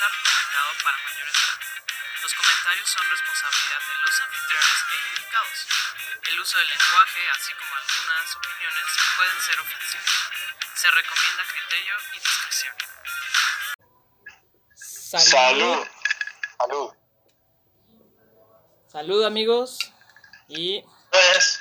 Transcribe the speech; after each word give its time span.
está 0.00 0.16
recomendado 0.16 0.72
para 0.82 0.96
mayores 0.96 1.34
de 1.34 1.40
edad. 1.44 1.60
Los 2.22 2.32
comentarios 2.32 2.88
son 2.88 3.10
responsabilidad 3.10 3.80
de 3.84 3.94
los 4.00 4.20
anfitriones 4.20 4.78
e 4.88 4.96
indicados. 5.12 5.58
El 6.24 6.40
uso 6.40 6.56
del 6.56 6.68
lenguaje, 6.68 7.20
así 7.36 7.52
como 7.52 7.76
algunas 7.76 8.36
opiniones, 8.36 8.86
pueden 9.16 9.40
ser 9.44 9.60
ofensivos. 9.60 10.10
Se 10.74 10.90
recomienda 10.90 11.44
criterio 11.52 11.94
y 12.12 12.18
discreción. 12.18 12.74
Salud. 15.20 15.86
Salud. 16.56 16.94
Salud 18.88 19.24
amigos. 19.24 19.78
Y 20.48 20.82
Pues, 21.10 21.60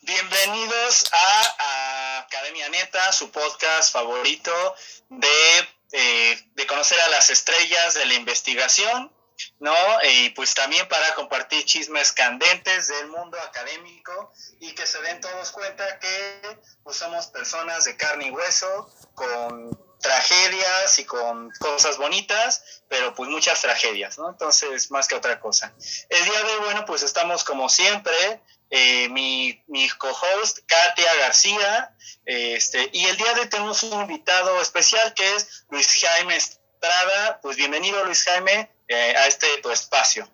bienvenidos 0.00 1.12
a, 1.12 1.56
a 1.58 2.18
Academia 2.20 2.70
Neta, 2.70 3.12
su 3.12 3.30
podcast 3.30 3.92
favorito 3.92 4.74
de, 5.10 5.68
eh, 5.92 6.48
de 6.54 6.66
conocer 6.66 7.00
a 7.00 7.08
las 7.08 7.30
estrellas 7.30 7.94
de 7.94 8.06
la 8.06 8.14
investigación, 8.14 9.12
¿no? 9.58 9.74
Y 10.04 10.30
pues 10.30 10.54
también 10.54 10.86
para 10.88 11.14
compartir 11.14 11.64
chismes 11.64 12.12
candentes 12.12 12.88
del 12.88 13.08
mundo 13.08 13.40
académico 13.40 14.32
y 14.60 14.72
que 14.74 14.86
se 14.86 15.00
den 15.02 15.20
todos 15.20 15.50
cuenta 15.50 15.98
que 15.98 16.58
pues, 16.82 16.96
somos 16.96 17.26
personas 17.28 17.84
de 17.84 17.96
carne 17.96 18.28
y 18.28 18.30
hueso, 18.30 18.88
con 19.14 19.89
tragedias 20.00 20.98
y 20.98 21.04
con 21.04 21.50
cosas 21.58 21.98
bonitas, 21.98 22.82
pero 22.88 23.14
pues 23.14 23.30
muchas 23.30 23.60
tragedias, 23.60 24.18
¿no? 24.18 24.30
Entonces, 24.30 24.90
más 24.90 25.06
que 25.06 25.14
otra 25.14 25.40
cosa. 25.40 25.72
El 26.08 26.24
día 26.24 26.42
de 26.42 26.52
hoy, 26.52 26.64
bueno, 26.64 26.84
pues 26.84 27.02
estamos 27.02 27.44
como 27.44 27.68
siempre, 27.68 28.40
eh, 28.70 29.08
mi, 29.08 29.62
mi 29.66 29.88
co-host, 29.90 30.60
Katia 30.66 31.14
García, 31.16 31.94
este, 32.24 32.88
y 32.92 33.04
el 33.06 33.16
día 33.16 33.34
de 33.34 33.40
hoy 33.42 33.48
tenemos 33.48 33.82
un 33.82 34.00
invitado 34.00 34.60
especial 34.60 35.12
que 35.14 35.36
es 35.36 35.64
Luis 35.70 35.88
Jaime 36.00 36.36
Estrada. 36.36 37.40
Pues 37.42 37.56
bienvenido, 37.56 38.04
Luis 38.04 38.24
Jaime, 38.24 38.70
eh, 38.88 39.14
a 39.16 39.26
este 39.26 39.46
tu 39.58 39.70
espacio. 39.70 40.28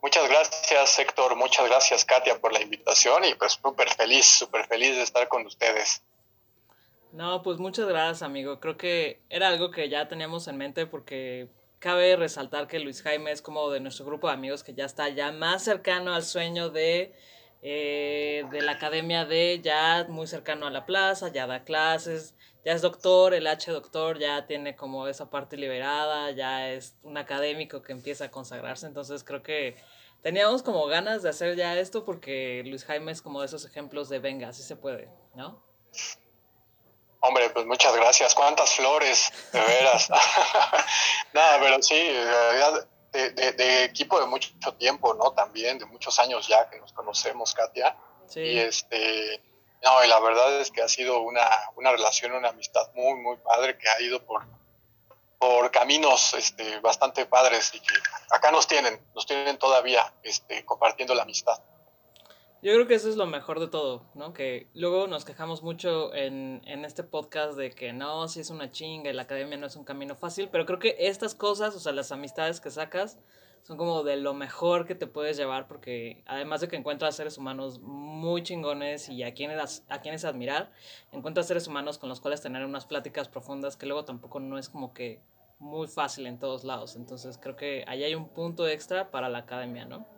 Muchas 0.00 0.28
gracias, 0.28 0.98
Héctor. 0.98 1.34
Muchas 1.34 1.66
gracias, 1.66 2.04
Katia, 2.04 2.38
por 2.38 2.52
la 2.52 2.60
invitación 2.60 3.24
y 3.24 3.34
pues 3.34 3.54
súper 3.54 3.92
feliz, 3.94 4.26
súper 4.26 4.66
feliz 4.66 4.96
de 4.96 5.02
estar 5.02 5.26
con 5.28 5.44
ustedes. 5.44 6.02
No, 7.12 7.42
pues 7.42 7.58
muchas 7.58 7.88
gracias, 7.88 8.22
amigo. 8.22 8.60
Creo 8.60 8.76
que 8.76 9.22
era 9.30 9.48
algo 9.48 9.70
que 9.70 9.88
ya 9.88 10.08
teníamos 10.08 10.46
en 10.46 10.58
mente 10.58 10.86
porque 10.86 11.48
cabe 11.78 12.16
resaltar 12.16 12.66
que 12.66 12.80
Luis 12.80 13.02
Jaime 13.02 13.32
es 13.32 13.40
como 13.40 13.70
de 13.70 13.80
nuestro 13.80 14.04
grupo 14.04 14.28
de 14.28 14.34
amigos 14.34 14.62
que 14.62 14.74
ya 14.74 14.84
está 14.84 15.08
ya 15.08 15.32
más 15.32 15.62
cercano 15.62 16.14
al 16.14 16.22
sueño 16.22 16.70
de, 16.70 17.14
eh, 17.62 18.44
de 18.50 18.62
la 18.62 18.72
academia 18.72 19.24
de, 19.24 19.60
ya 19.62 20.06
muy 20.08 20.26
cercano 20.26 20.66
a 20.66 20.70
la 20.70 20.86
plaza, 20.86 21.32
ya 21.32 21.46
da 21.46 21.64
clases, 21.64 22.34
ya 22.64 22.72
es 22.72 22.82
doctor, 22.82 23.32
el 23.32 23.46
H 23.46 23.70
doctor 23.72 24.18
ya 24.18 24.46
tiene 24.46 24.76
como 24.76 25.08
esa 25.08 25.30
parte 25.30 25.56
liberada, 25.56 26.30
ya 26.32 26.70
es 26.70 26.96
un 27.02 27.16
académico 27.16 27.82
que 27.82 27.92
empieza 27.92 28.26
a 28.26 28.30
consagrarse. 28.30 28.86
Entonces 28.86 29.24
creo 29.24 29.42
que 29.42 29.76
teníamos 30.22 30.62
como 30.62 30.86
ganas 30.86 31.22
de 31.22 31.30
hacer 31.30 31.56
ya 31.56 31.78
esto 31.78 32.04
porque 32.04 32.62
Luis 32.66 32.84
Jaime 32.84 33.12
es 33.12 33.22
como 33.22 33.40
de 33.40 33.46
esos 33.46 33.64
ejemplos 33.64 34.08
de 34.08 34.18
venga, 34.18 34.48
así 34.48 34.62
se 34.62 34.76
puede, 34.76 35.08
¿no? 35.34 35.62
Hombre, 37.20 37.50
pues 37.50 37.66
muchas 37.66 37.94
gracias. 37.96 38.34
Cuántas 38.34 38.74
flores, 38.74 39.32
de 39.52 39.60
veras. 39.60 40.08
Nada, 41.32 41.58
pero 41.60 41.82
sí, 41.82 41.96
de, 43.12 43.30
de, 43.32 43.52
de, 43.52 43.84
equipo 43.84 44.20
de 44.20 44.26
mucho 44.26 44.50
tiempo, 44.78 45.14
¿no? 45.14 45.32
También, 45.32 45.78
de 45.78 45.86
muchos 45.86 46.18
años 46.18 46.46
ya 46.46 46.68
que 46.70 46.78
nos 46.78 46.92
conocemos, 46.92 47.54
Katia. 47.54 47.96
Sí. 48.28 48.40
Y 48.40 48.58
este, 48.58 49.42
no, 49.82 50.04
y 50.04 50.08
la 50.08 50.20
verdad 50.20 50.60
es 50.60 50.70
que 50.70 50.82
ha 50.82 50.88
sido 50.88 51.20
una, 51.20 51.48
una 51.76 51.92
relación, 51.92 52.32
una 52.32 52.48
amistad 52.50 52.90
muy, 52.94 53.14
muy 53.20 53.36
padre 53.36 53.78
que 53.78 53.88
ha 53.88 54.00
ido 54.00 54.24
por, 54.24 54.44
por 55.38 55.70
caminos 55.70 56.34
este, 56.34 56.80
bastante 56.80 57.26
padres 57.26 57.72
y 57.74 57.80
que 57.80 57.94
acá 58.30 58.50
nos 58.50 58.66
tienen, 58.66 59.00
nos 59.14 59.26
tienen 59.26 59.56
todavía 59.58 60.12
este, 60.22 60.64
compartiendo 60.64 61.14
la 61.14 61.22
amistad. 61.22 61.60
Yo 62.60 62.72
creo 62.74 62.88
que 62.88 62.94
eso 62.94 63.08
es 63.08 63.14
lo 63.14 63.26
mejor 63.26 63.60
de 63.60 63.68
todo, 63.68 64.04
¿no? 64.14 64.32
Que 64.32 64.68
luego 64.74 65.06
nos 65.06 65.24
quejamos 65.24 65.62
mucho 65.62 66.12
en, 66.12 66.60
en 66.64 66.84
este 66.84 67.04
podcast 67.04 67.56
de 67.56 67.70
que 67.70 67.92
no, 67.92 68.26
si 68.26 68.40
es 68.40 68.50
una 68.50 68.72
chinga 68.72 69.10
y 69.10 69.12
la 69.12 69.22
academia 69.22 69.56
no 69.56 69.66
es 69.66 69.76
un 69.76 69.84
camino 69.84 70.16
fácil, 70.16 70.48
pero 70.50 70.66
creo 70.66 70.80
que 70.80 70.96
estas 70.98 71.36
cosas, 71.36 71.76
o 71.76 71.80
sea, 71.80 71.92
las 71.92 72.10
amistades 72.10 72.60
que 72.60 72.72
sacas, 72.72 73.20
son 73.62 73.76
como 73.76 74.02
de 74.02 74.16
lo 74.16 74.34
mejor 74.34 74.86
que 74.86 74.94
te 74.94 75.06
puedes 75.06 75.36
llevar 75.36 75.68
porque 75.68 76.24
además 76.26 76.60
de 76.60 76.68
que 76.68 76.76
encuentras 76.76 77.14
seres 77.14 77.38
humanos 77.38 77.80
muy 77.80 78.42
chingones 78.42 79.08
y 79.08 79.22
a 79.22 79.34
quienes, 79.34 79.84
a 79.88 80.00
quienes 80.00 80.24
admirar, 80.24 80.72
encuentras 81.12 81.46
seres 81.46 81.68
humanos 81.68 81.98
con 81.98 82.08
los 82.08 82.20
cuales 82.20 82.40
tener 82.40 82.64
unas 82.64 82.86
pláticas 82.86 83.28
profundas 83.28 83.76
que 83.76 83.86
luego 83.86 84.04
tampoco 84.04 84.40
no 84.40 84.58
es 84.58 84.68
como 84.68 84.92
que 84.94 85.20
muy 85.58 85.86
fácil 85.86 86.26
en 86.26 86.38
todos 86.38 86.64
lados. 86.64 86.96
Entonces 86.96 87.38
creo 87.38 87.56
que 87.56 87.84
ahí 87.86 88.02
hay 88.02 88.14
un 88.14 88.28
punto 88.28 88.66
extra 88.66 89.10
para 89.10 89.28
la 89.28 89.38
academia, 89.38 89.84
¿no? 89.84 90.17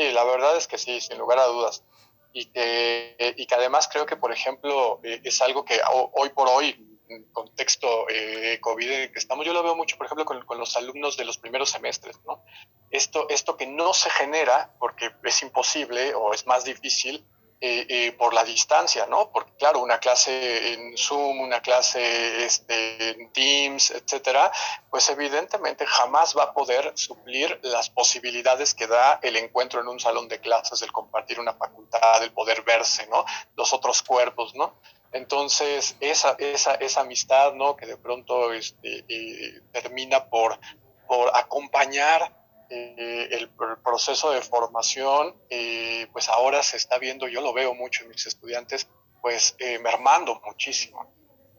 Sí, 0.00 0.12
la 0.12 0.24
verdad 0.24 0.56
es 0.56 0.66
que 0.66 0.78
sí, 0.78 0.98
sin 0.98 1.18
lugar 1.18 1.38
a 1.38 1.44
dudas. 1.44 1.84
Y 2.32 2.46
que, 2.46 3.34
y 3.36 3.44
que 3.44 3.54
además 3.54 3.86
creo 3.92 4.06
que, 4.06 4.16
por 4.16 4.32
ejemplo, 4.32 4.98
eh, 5.02 5.20
es 5.24 5.42
algo 5.42 5.62
que 5.62 5.78
hoy 6.12 6.30
por 6.30 6.48
hoy, 6.48 6.98
en 7.10 7.24
contexto 7.32 8.08
eh, 8.08 8.58
COVID 8.62 8.90
en 8.90 9.12
que 9.12 9.18
estamos, 9.18 9.44
yo 9.44 9.52
lo 9.52 9.62
veo 9.62 9.76
mucho, 9.76 9.98
por 9.98 10.06
ejemplo, 10.06 10.24
con, 10.24 10.42
con, 10.46 10.56
los 10.56 10.74
alumnos 10.74 11.18
de 11.18 11.26
los 11.26 11.36
primeros 11.36 11.68
semestres, 11.68 12.18
¿no? 12.24 12.42
Esto, 12.90 13.28
esto 13.28 13.58
que 13.58 13.66
no 13.66 13.92
se 13.92 14.08
genera 14.08 14.74
porque 14.78 15.10
es 15.22 15.42
imposible 15.42 16.14
o 16.14 16.32
es 16.32 16.46
más 16.46 16.64
difícil 16.64 17.22
eh, 17.62 17.84
eh, 17.90 18.12
por 18.12 18.32
la 18.32 18.42
distancia, 18.42 19.04
¿no? 19.04 19.30
Porque 19.30 19.52
claro, 19.58 19.80
una 19.80 19.98
clase 19.98 20.72
en 20.72 20.96
Zoom, 20.96 21.40
una 21.40 21.60
clase 21.60 22.46
este, 22.46 23.10
en 23.10 23.30
Teams, 23.32 23.90
etcétera, 23.90 24.50
pues 24.88 25.10
evidentemente 25.10 25.84
jamás 25.84 26.34
va 26.34 26.44
a 26.44 26.54
poder 26.54 26.92
suplir 26.94 27.60
las 27.62 27.90
posibilidades 27.90 28.72
que 28.72 28.86
da 28.86 29.20
el 29.22 29.36
encuentro 29.36 29.82
en 29.82 29.88
un 29.88 30.00
salón 30.00 30.26
de 30.28 30.40
clases, 30.40 30.80
el 30.80 30.90
compartir 30.90 31.38
una 31.38 31.52
facultad, 31.52 32.22
el 32.22 32.32
poder 32.32 32.62
verse, 32.62 33.06
¿no? 33.08 33.26
Los 33.56 33.74
otros 33.74 34.00
cuerpos, 34.00 34.54
¿no? 34.54 34.80
Entonces, 35.12 35.96
esa, 36.00 36.36
esa, 36.38 36.76
esa 36.76 37.02
amistad, 37.02 37.52
¿no? 37.52 37.76
Que 37.76 37.84
de 37.84 37.98
pronto 37.98 38.54
este, 38.54 39.04
eh, 39.06 39.60
termina 39.70 40.30
por, 40.30 40.58
por 41.06 41.36
acompañar 41.36 42.39
eh, 42.70 43.28
el, 43.32 43.42
el, 43.42 43.78
proceso 43.82 44.30
de 44.30 44.40
formación, 44.42 45.34
eh, 45.50 46.06
pues 46.12 46.28
ahora 46.28 46.62
se 46.62 46.76
está 46.76 46.98
viendo, 46.98 47.26
yo 47.26 47.40
lo 47.40 47.52
veo 47.52 47.74
mucho 47.74 48.04
en 48.04 48.10
mis 48.10 48.26
estudiantes, 48.26 48.88
pues 49.20 49.56
eh, 49.58 49.80
mermando 49.80 50.40
muchísimo. 50.44 51.12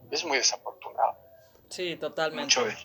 Es 0.09 0.23
muy 0.23 0.37
desafortunado. 0.37 1.17
Sí, 1.69 1.97
totalmente. 1.97 2.59
Mucho. 2.59 2.77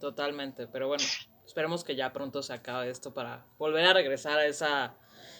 Totalmente, 0.00 0.66
pero 0.68 0.88
bueno, 0.88 1.04
esperemos 1.44 1.82
que 1.84 1.96
ya 1.96 2.12
pronto 2.12 2.42
se 2.42 2.52
acabe 2.52 2.88
esto 2.90 3.12
para 3.12 3.44
volver 3.58 3.84
a 3.86 3.92
regresar 3.92 4.38
a 4.38 4.46
esa 4.46 4.96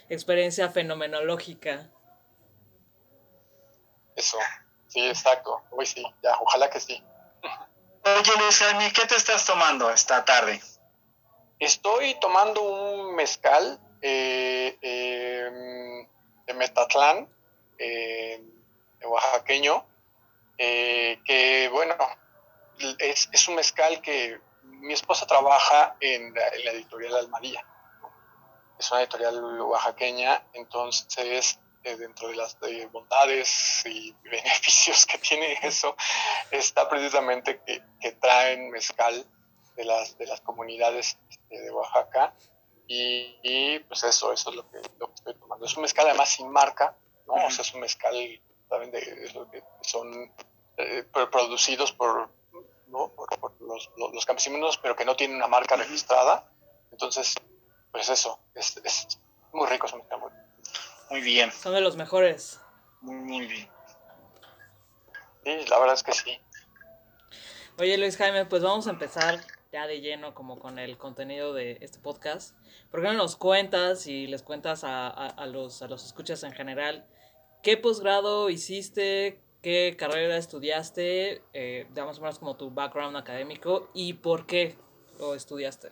experiencia 0.09 0.69
fenomenológica. 0.69 1.91
Eso, 4.17 4.39
sí, 4.89 5.01
exacto. 5.07 5.63
Uy, 5.71 5.87
sí, 5.87 6.05
ya, 6.23 6.37
ojalá 6.41 6.69
que 6.71 6.81
sí. 6.81 7.03
Oye, 8.05 8.33
Luis, 8.39 8.93
¿qué 8.93 9.07
te 9.07 9.15
estás 9.15 9.47
tomando 9.47 9.91
esta 9.91 10.25
tarde? 10.25 10.61
Estoy 11.63 12.17
tomando 12.19 12.61
un 12.61 13.15
mezcal 13.15 13.79
eh, 14.01 14.77
eh, 14.83 16.09
de 16.45 16.55
Metatlán, 16.55 17.29
eh, 17.79 18.43
de 18.99 19.07
oaxaqueño, 19.07 19.87
que 20.59 21.71
bueno, 21.73 21.95
es, 22.99 23.29
es, 23.31 23.47
un 23.47 23.55
mezcal 23.55 24.03
que 24.03 24.41
mi 24.65 24.93
esposa 24.93 25.25
trabaja 25.25 25.95
en 26.01 26.35
la, 26.35 26.73
editorial 26.73 27.15
Almaría. 27.15 27.65
Es 28.77 28.91
una 28.91 29.03
editorial 29.03 29.61
oaxaqueña, 29.61 30.45
entonces 30.55 31.61
dentro 31.85 32.27
de 32.27 32.35
las 32.35 32.59
de 32.59 32.87
bondades 32.87 33.87
y 33.87 34.13
beneficios 34.25 35.07
que 35.07 35.19
tiene 35.19 35.61
eso, 35.63 35.95
está 36.51 36.89
precisamente 36.89 37.61
que, 37.65 37.81
que 38.01 38.11
traen 38.15 38.69
mezcal 38.71 39.25
de 39.77 39.85
las, 39.85 40.17
de 40.19 40.27
las 40.27 40.41
comunidades 40.41 41.19
de 41.49 41.71
Oaxaca. 41.71 42.35
Y, 42.87 43.39
y, 43.43 43.79
pues 43.81 44.03
eso, 44.05 44.33
eso 44.33 44.51
es 44.51 44.57
lo 44.57 44.71
que, 44.71 44.79
lo 44.99 45.09
que, 45.09 45.15
estoy 45.15 45.35
tomando. 45.35 45.65
Es 45.67 45.77
un 45.77 45.83
mezcal 45.83 46.07
además 46.07 46.31
sin 46.31 46.51
marca, 46.51 46.97
¿no? 47.27 47.35
Uh 47.35 47.37
-huh. 47.39 47.47
O 47.47 47.51
sea, 47.51 47.63
es 47.63 47.75
un 47.75 47.81
mezcal 47.81 48.15
también 48.69 48.91
de, 48.91 49.01
de 49.01 49.47
que 49.51 49.63
son 49.83 50.33
eh, 50.77 51.05
producidos 51.31 51.93
por, 51.93 52.29
¿no? 52.89 53.09
por, 53.09 53.29
por 53.39 53.61
los, 53.61 53.91
los, 53.97 54.27
campesinos, 54.27 54.79
pero 54.79 54.97
que 54.97 55.05
no 55.05 55.17
tienen 55.17 55.37
una 55.37 55.49
marca 55.49 55.75
uh 55.75 55.79
-huh. 55.79 55.83
registrada. 55.83 56.45
Entonces, 56.91 57.35
pues 57.91 58.09
eso, 58.09 58.39
es, 58.55 58.77
es 58.85 59.21
muy 59.53 59.67
rico 59.69 59.87
mezcal. 59.97 60.19
Muy, 60.21 60.31
muy 61.11 61.21
bien. 61.21 61.53
Son 61.53 61.73
de 61.75 61.81
los 61.81 61.97
mejores. 61.97 62.61
Muy, 63.01 63.17
muy 63.17 63.47
bien. 63.47 63.71
Sí, 65.45 65.65
la 65.69 65.79
verdad 65.79 65.95
es 65.95 66.03
que 66.03 66.13
sí. 66.13 66.41
Oye 67.79 67.97
Luis 67.97 68.17
Jaime, 68.17 68.45
pues 68.47 68.63
vamos 68.63 68.87
a 68.87 68.91
empezar 68.91 69.41
ya 69.73 69.87
de 69.87 70.01
lleno 70.01 70.35
como 70.35 70.59
con 70.59 70.79
el 70.79 70.99
contenido 70.99 71.55
de 71.55 71.79
este 71.81 71.99
podcast. 71.99 72.57
¿Por 72.91 73.01
qué 73.01 73.09
no 73.09 73.15
nos 73.15 73.37
cuentas 73.37 74.07
y 74.07 74.27
les 74.27 74.43
cuentas 74.43 74.85
a, 74.85 75.09
a, 75.09 75.47
los, 75.47 75.83
a 75.83 75.89
los 75.89 76.05
escuchas 76.05 76.43
en 76.43 76.53
general 76.53 77.07
qué 77.63 77.77
posgrado 77.77 78.51
hiciste, 78.51 79.41
¿Qué 79.63 79.95
carrera 79.97 80.37
estudiaste? 80.37 81.41
Eh, 81.53 81.87
más 82.21 82.39
como 82.41 82.57
tu 82.57 82.71
background 82.73 83.17
académico 83.17 83.91
y 83.95 84.15
por 84.15 84.45
qué 84.45 84.77
lo 85.21 85.37
estudiaste. 85.37 85.91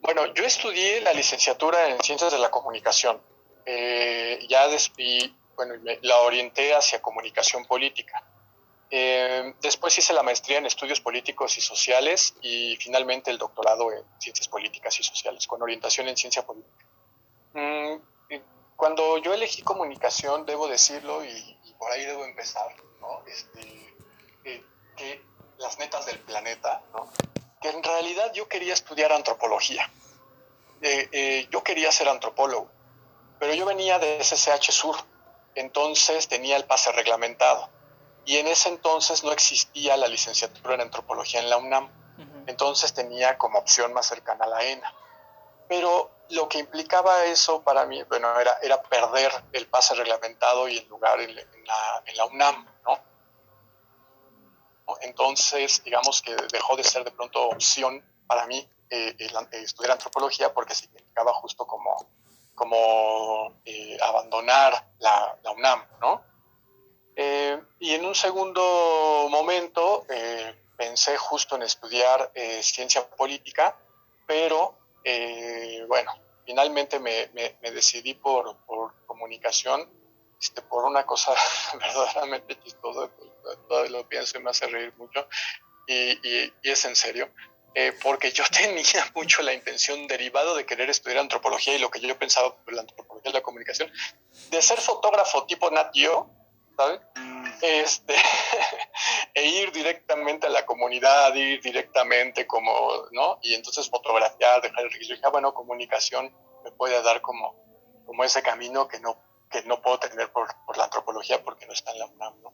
Bueno, 0.00 0.32
yo 0.34 0.44
estudié 0.44 1.00
la 1.00 1.12
licenciatura 1.12 1.88
en 1.88 2.00
Ciencias 2.00 2.30
de 2.30 2.38
la 2.38 2.52
Comunicación. 2.52 3.20
Eh, 3.66 4.46
ya 4.48 4.68
y, 4.96 5.34
bueno, 5.56 5.74
la 6.02 6.18
orienté 6.20 6.72
hacia 6.72 7.02
comunicación 7.02 7.64
política. 7.64 8.24
Eh, 8.94 9.54
después 9.62 9.96
hice 9.96 10.12
la 10.12 10.22
maestría 10.22 10.58
en 10.58 10.66
estudios 10.66 11.00
políticos 11.00 11.56
y 11.56 11.62
sociales 11.62 12.34
y 12.42 12.76
finalmente 12.76 13.30
el 13.30 13.38
doctorado 13.38 13.90
en 13.90 14.04
ciencias 14.18 14.48
políticas 14.48 15.00
y 15.00 15.02
sociales, 15.02 15.46
con 15.46 15.62
orientación 15.62 16.08
en 16.08 16.16
ciencia 16.18 16.44
política. 16.44 16.84
Mm, 17.54 17.96
cuando 18.76 19.16
yo 19.16 19.32
elegí 19.32 19.62
comunicación, 19.62 20.44
debo 20.44 20.68
decirlo 20.68 21.24
y, 21.24 21.74
por 21.78 21.90
ahí 21.90 22.04
debo 22.04 22.26
empezar, 22.26 22.76
¿no? 23.00 23.22
este, 23.26 23.94
eh, 24.44 24.62
que 24.94 25.22
las 25.56 25.78
netas 25.78 26.04
del 26.04 26.18
planeta, 26.18 26.82
¿no? 26.92 27.10
que 27.62 27.70
en 27.70 27.82
realidad 27.82 28.30
yo 28.34 28.46
quería 28.46 28.74
estudiar 28.74 29.10
antropología. 29.10 29.90
Eh, 30.82 31.48
yo 31.50 31.64
quería 31.64 31.90
ser 31.92 32.10
antropólogo, 32.10 32.70
pero 33.38 33.54
yo 33.54 33.64
venía 33.64 33.98
de 33.98 34.22
SSH 34.22 34.70
Sur, 34.70 34.96
entonces 35.54 36.28
tenía 36.28 36.58
el 36.58 36.66
pase 36.66 36.92
reglamentado. 36.92 37.70
Y 38.24 38.36
en 38.36 38.46
ese 38.46 38.68
entonces 38.68 39.24
no 39.24 39.32
existía 39.32 39.96
la 39.96 40.06
licenciatura 40.06 40.74
en 40.74 40.82
antropología 40.82 41.40
en 41.40 41.50
la 41.50 41.56
UNAM, 41.56 41.90
entonces 42.46 42.92
tenía 42.92 43.38
como 43.38 43.58
opción 43.58 43.92
más 43.92 44.06
cercana 44.06 44.44
a 44.44 44.48
la 44.48 44.62
ENA. 44.62 44.94
Pero 45.68 46.10
lo 46.30 46.48
que 46.48 46.58
implicaba 46.58 47.24
eso 47.24 47.62
para 47.62 47.84
mí, 47.86 48.02
bueno, 48.04 48.38
era, 48.38 48.58
era 48.62 48.82
perder 48.82 49.32
el 49.52 49.66
pase 49.66 49.94
reglamentado 49.94 50.68
y 50.68 50.78
el 50.78 50.88
lugar 50.88 51.20
en, 51.20 51.34
la, 51.34 52.02
en 52.04 52.16
la 52.16 52.24
UNAM, 52.26 52.66
¿no? 52.84 52.98
Entonces, 55.00 55.82
digamos 55.84 56.20
que 56.22 56.34
dejó 56.52 56.76
de 56.76 56.84
ser 56.84 57.04
de 57.04 57.10
pronto 57.10 57.48
opción 57.48 58.04
para 58.26 58.46
mí 58.46 58.68
eh, 58.90 59.16
estudiar 59.52 59.92
antropología 59.92 60.52
porque 60.52 60.74
significaba 60.74 61.32
justo 61.34 61.66
como, 61.66 61.96
como 62.54 63.60
eh, 63.64 63.96
abandonar 64.02 64.86
la, 64.98 65.38
la, 65.42 65.50
UNAM, 65.52 65.86
¿no? 66.00 66.22
Eh, 67.82 67.86
y 67.86 67.94
en 67.94 68.04
un 68.04 68.14
segundo 68.14 69.28
momento 69.30 70.06
pensé 70.76 71.16
justo 71.16 71.56
en 71.56 71.62
estudiar 71.62 72.32
ciencia 72.62 73.08
política, 73.08 73.76
pero 74.26 74.78
bueno, 75.88 76.12
finalmente 76.46 76.98
me, 76.98 77.28
me, 77.34 77.70
decidí 77.70 78.14
por, 78.14 78.56
por 78.66 78.94
comunicación, 79.06 79.88
este, 80.40 80.62
por 80.62 80.84
una 80.84 81.04
cosa 81.06 81.34
verdaderamente 81.78 82.58
chistosa, 82.60 83.10
todo 83.68 83.88
lo 83.88 84.08
pienso 84.08 84.38
y 84.38 84.42
me 84.42 84.50
hace 84.50 84.66
reír 84.66 84.92
mucho, 84.96 85.26
y, 85.86 86.18
y, 86.28 86.52
es 86.62 86.84
en 86.84 86.96
serio, 86.96 87.30
eh, 87.74 87.96
porque 88.02 88.32
yo 88.32 88.44
tenía 88.52 89.10
mucho 89.14 89.42
la 89.42 89.52
intención, 89.52 90.06
derivado 90.06 90.54
de 90.54 90.66
querer 90.66 90.90
estudiar 90.90 91.20
antropología 91.20 91.74
y 91.74 91.78
lo 91.78 91.90
que 91.90 92.00
yo 92.00 92.18
pensaba 92.18 92.54
por 92.54 92.74
la 92.74 92.82
antropología 92.82 93.32
de 93.32 93.38
la 93.38 93.42
comunicación, 93.42 93.90
de 94.50 94.62
ser 94.62 94.80
fotógrafo 94.80 95.46
tipo 95.46 95.70
Nat 95.70 95.92
Geo, 95.94 96.28
¿sabes? 96.76 97.00
Este, 97.62 98.16
e 99.34 99.46
ir 99.46 99.70
directamente 99.70 100.48
a 100.48 100.50
la 100.50 100.66
comunidad, 100.66 101.32
ir 101.36 101.62
directamente 101.62 102.44
como, 102.44 103.06
¿no? 103.12 103.38
Y 103.40 103.54
entonces 103.54 103.88
fotografiar, 103.88 104.60
dejar 104.60 104.80
el 104.80 104.90
registro. 104.90 105.14
Y 105.14 105.18
dije, 105.18 105.26
ah, 105.28 105.30
bueno, 105.30 105.54
comunicación 105.54 106.34
me 106.64 106.72
puede 106.72 107.00
dar 107.02 107.20
como, 107.20 107.54
como 108.04 108.24
ese 108.24 108.42
camino 108.42 108.88
que 108.88 108.98
no, 108.98 109.16
que 109.48 109.62
no 109.62 109.80
puedo 109.80 110.00
tener 110.00 110.32
por, 110.32 110.48
por 110.66 110.76
la 110.76 110.84
antropología 110.84 111.44
porque 111.44 111.66
no 111.66 111.72
está 111.72 111.92
en 111.92 112.00
la 112.00 112.06
UNAM, 112.06 112.42
¿no? 112.42 112.52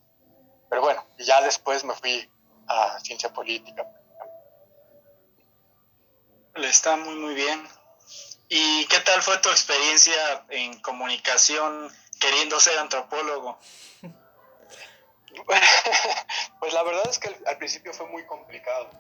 Pero 0.69 0.83
bueno, 0.83 1.03
ya 1.17 1.41
después 1.41 1.85
me 1.85 1.95
fui 1.95 2.31
a 2.67 3.01
ciencia 3.01 3.33
política. 3.33 3.91
Le 6.55 6.69
está 6.69 6.97
muy, 6.99 7.15
muy 7.15 7.35
bien. 7.35 7.67
¿Y 8.51 8.85
qué 8.89 9.01
tal 9.01 9.23
fue 9.23 9.39
tu 9.39 9.49
experiencia 9.49 10.45
en 10.51 10.79
comunicación 10.81 11.91
queriendo 12.21 12.61
ser 12.61 12.79
antropólogo? 12.79 13.59
pues 16.61 16.73
la 16.73 16.83
verdad 16.83 17.09
es 17.09 17.19
que 17.19 17.35
al 17.47 17.59
principio 17.59 17.93
fue 17.93 18.07
muy 18.07 18.25
complicado 18.27 18.91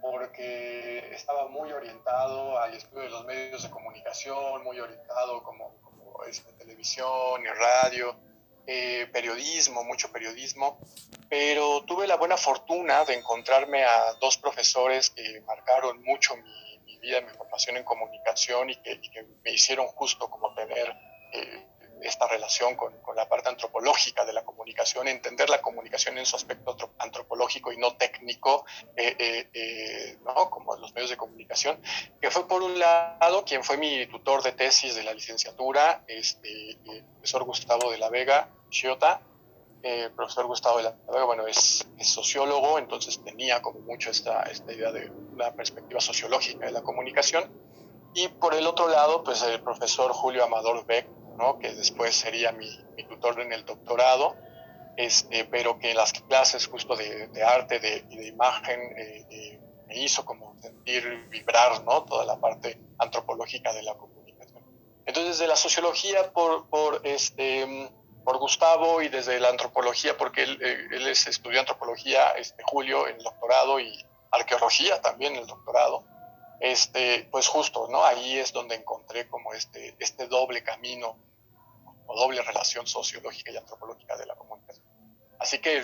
porque 0.00 1.10
estaba 1.12 1.48
muy 1.48 1.72
orientado 1.72 2.58
al 2.58 2.74
estudio 2.74 3.04
de 3.04 3.10
los 3.10 3.24
medios 3.24 3.62
de 3.62 3.70
comunicación, 3.70 4.62
muy 4.62 4.78
orientado 4.78 5.42
como, 5.42 5.74
como 5.82 6.24
este, 6.24 6.52
televisión 6.52 7.42
y 7.42 7.48
radio, 7.48 8.16
eh, 8.66 9.08
periodismo, 9.12 9.82
mucho 9.84 10.12
periodismo, 10.12 10.78
pero 11.28 11.82
tuve 11.84 12.06
la 12.06 12.16
buena 12.16 12.36
fortuna 12.36 13.04
de 13.04 13.14
encontrarme 13.14 13.84
a 13.84 14.12
dos 14.20 14.36
profesores 14.36 15.10
que 15.10 15.40
marcaron 15.46 16.02
mucho 16.02 16.36
mi, 16.36 16.98
vida, 16.98 17.20
mi 17.20 17.30
formación 17.30 17.76
en 17.76 17.84
comunicación 17.84 18.70
y 18.70 18.76
que, 18.76 19.00
me 19.42 19.52
hicieron 19.52 19.86
justo 19.88 20.28
como 20.28 20.54
tener 20.54 20.94
eh, 21.32 21.66
esta 22.02 22.26
relación 22.28 22.76
con, 22.76 22.92
la 23.14 23.28
parte 23.28 23.48
antropológica 23.48 24.24
de 24.24 24.32
la 24.32 24.44
comunicación, 24.44 25.08
entender 25.08 25.50
la 25.50 25.60
comunicación 25.60 26.18
en 26.18 26.26
su 26.26 26.36
aspecto 26.36 26.76
antropológico 26.98 27.72
y 27.72 27.78
no 27.78 27.96
técnico, 27.96 28.64
eh, 28.96 29.16
eh, 29.18 29.50
eh, 29.52 30.18
¿no? 30.24 30.50
como 30.50 30.76
los 30.76 30.92
medios 30.94 31.10
de 31.10 31.16
comunicación, 31.16 31.80
que 32.20 32.30
fue 32.30 32.46
por 32.46 32.62
un 32.62 32.78
lado 32.78 33.44
quien 33.44 33.64
fue 33.64 33.76
mi 33.76 34.06
tutor 34.06 34.42
de 34.42 34.52
tesis 34.52 34.94
de 34.94 35.02
la 35.02 35.14
licenciatura, 35.14 36.04
este, 36.06 36.70
el 36.70 37.04
profesor 37.04 37.44
Gustavo 37.44 37.90
de 37.90 37.98
la 37.98 38.08
Vega 38.08 38.50
Chiota, 38.70 39.20
el 39.82 40.10
profesor 40.12 40.46
Gustavo 40.46 40.78
de 40.78 40.84
la 40.84 40.96
Vega, 41.08 41.24
bueno, 41.24 41.46
es, 41.46 41.86
sociólogo, 42.00 42.78
entonces 42.78 43.22
tenía 43.24 43.60
como 43.62 43.80
mucho 43.80 44.10
esta, 44.10 44.42
esta 44.42 44.72
idea 44.72 44.92
de 44.92 45.10
una 45.32 45.52
perspectiva 45.52 46.00
sociológica 46.00 46.66
de 46.66 46.72
la 46.72 46.82
comunicación. 46.82 47.50
Y 48.14 48.28
por 48.28 48.54
el 48.54 48.66
otro 48.66 48.88
lado, 48.88 49.22
pues 49.22 49.42
el 49.42 49.60
profesor 49.60 50.12
Julio 50.12 50.42
Amador 50.44 50.84
Beck, 50.86 51.06
que 51.60 51.74
después 51.74 52.14
sería 52.16 52.52
mi, 52.52 52.68
tutor 53.08 53.40
en 53.40 53.52
el 53.52 53.64
doctorado, 53.64 54.36
este, 54.96 55.44
pero 55.44 55.78
que 55.78 55.90
en 55.90 55.96
las 55.96 56.12
clases 56.12 56.66
justo 56.66 56.96
de, 56.96 57.30
arte 57.42 57.78
de, 57.78 58.04
y 58.10 58.16
de 58.16 58.26
imagen 58.26 58.80
eh, 58.96 59.26
eh, 59.30 59.60
me 59.86 59.98
hizo 59.98 60.24
como 60.24 60.56
sentir 60.60 61.28
vibrar 61.30 61.84
¿no? 61.84 62.04
toda 62.04 62.24
la 62.24 62.38
parte 62.40 62.78
antropológica 62.98 63.72
de 63.72 63.82
la 63.82 63.94
comunicación. 63.94 64.64
Entonces, 65.06 65.38
desde 65.38 65.48
la 65.48 65.56
sociología 65.56 66.32
por, 66.32 66.68
por, 66.68 67.00
este, 67.04 67.88
por 68.24 68.38
Gustavo 68.38 69.00
y 69.00 69.08
desde 69.08 69.38
la 69.40 69.48
antropología, 69.48 70.16
porque 70.18 70.42
él, 70.42 70.58
eh, 70.60 70.88
él 70.92 71.08
es, 71.08 71.26
estudió 71.28 71.60
antropología, 71.60 72.32
este, 72.32 72.62
Julio, 72.64 73.06
en 73.06 73.16
el 73.16 73.22
doctorado 73.22 73.78
y 73.80 74.04
arqueología 74.30 75.00
también 75.00 75.34
en 75.34 75.42
el 75.42 75.46
doctorado, 75.46 76.04
este, 76.60 77.28
pues 77.30 77.46
justo, 77.46 77.88
¿no? 77.88 78.04
Ahí 78.04 78.36
es 78.38 78.52
donde 78.52 78.74
encontré 78.74 79.28
como 79.28 79.54
este, 79.54 79.94
este 80.00 80.26
doble 80.26 80.62
camino 80.62 81.16
doble 82.14 82.42
relación 82.42 82.86
sociológica 82.86 83.50
y 83.50 83.56
antropológica 83.56 84.16
de 84.16 84.26
la 84.26 84.34
comunicación. 84.34 84.84
Así 85.38 85.60
que 85.60 85.82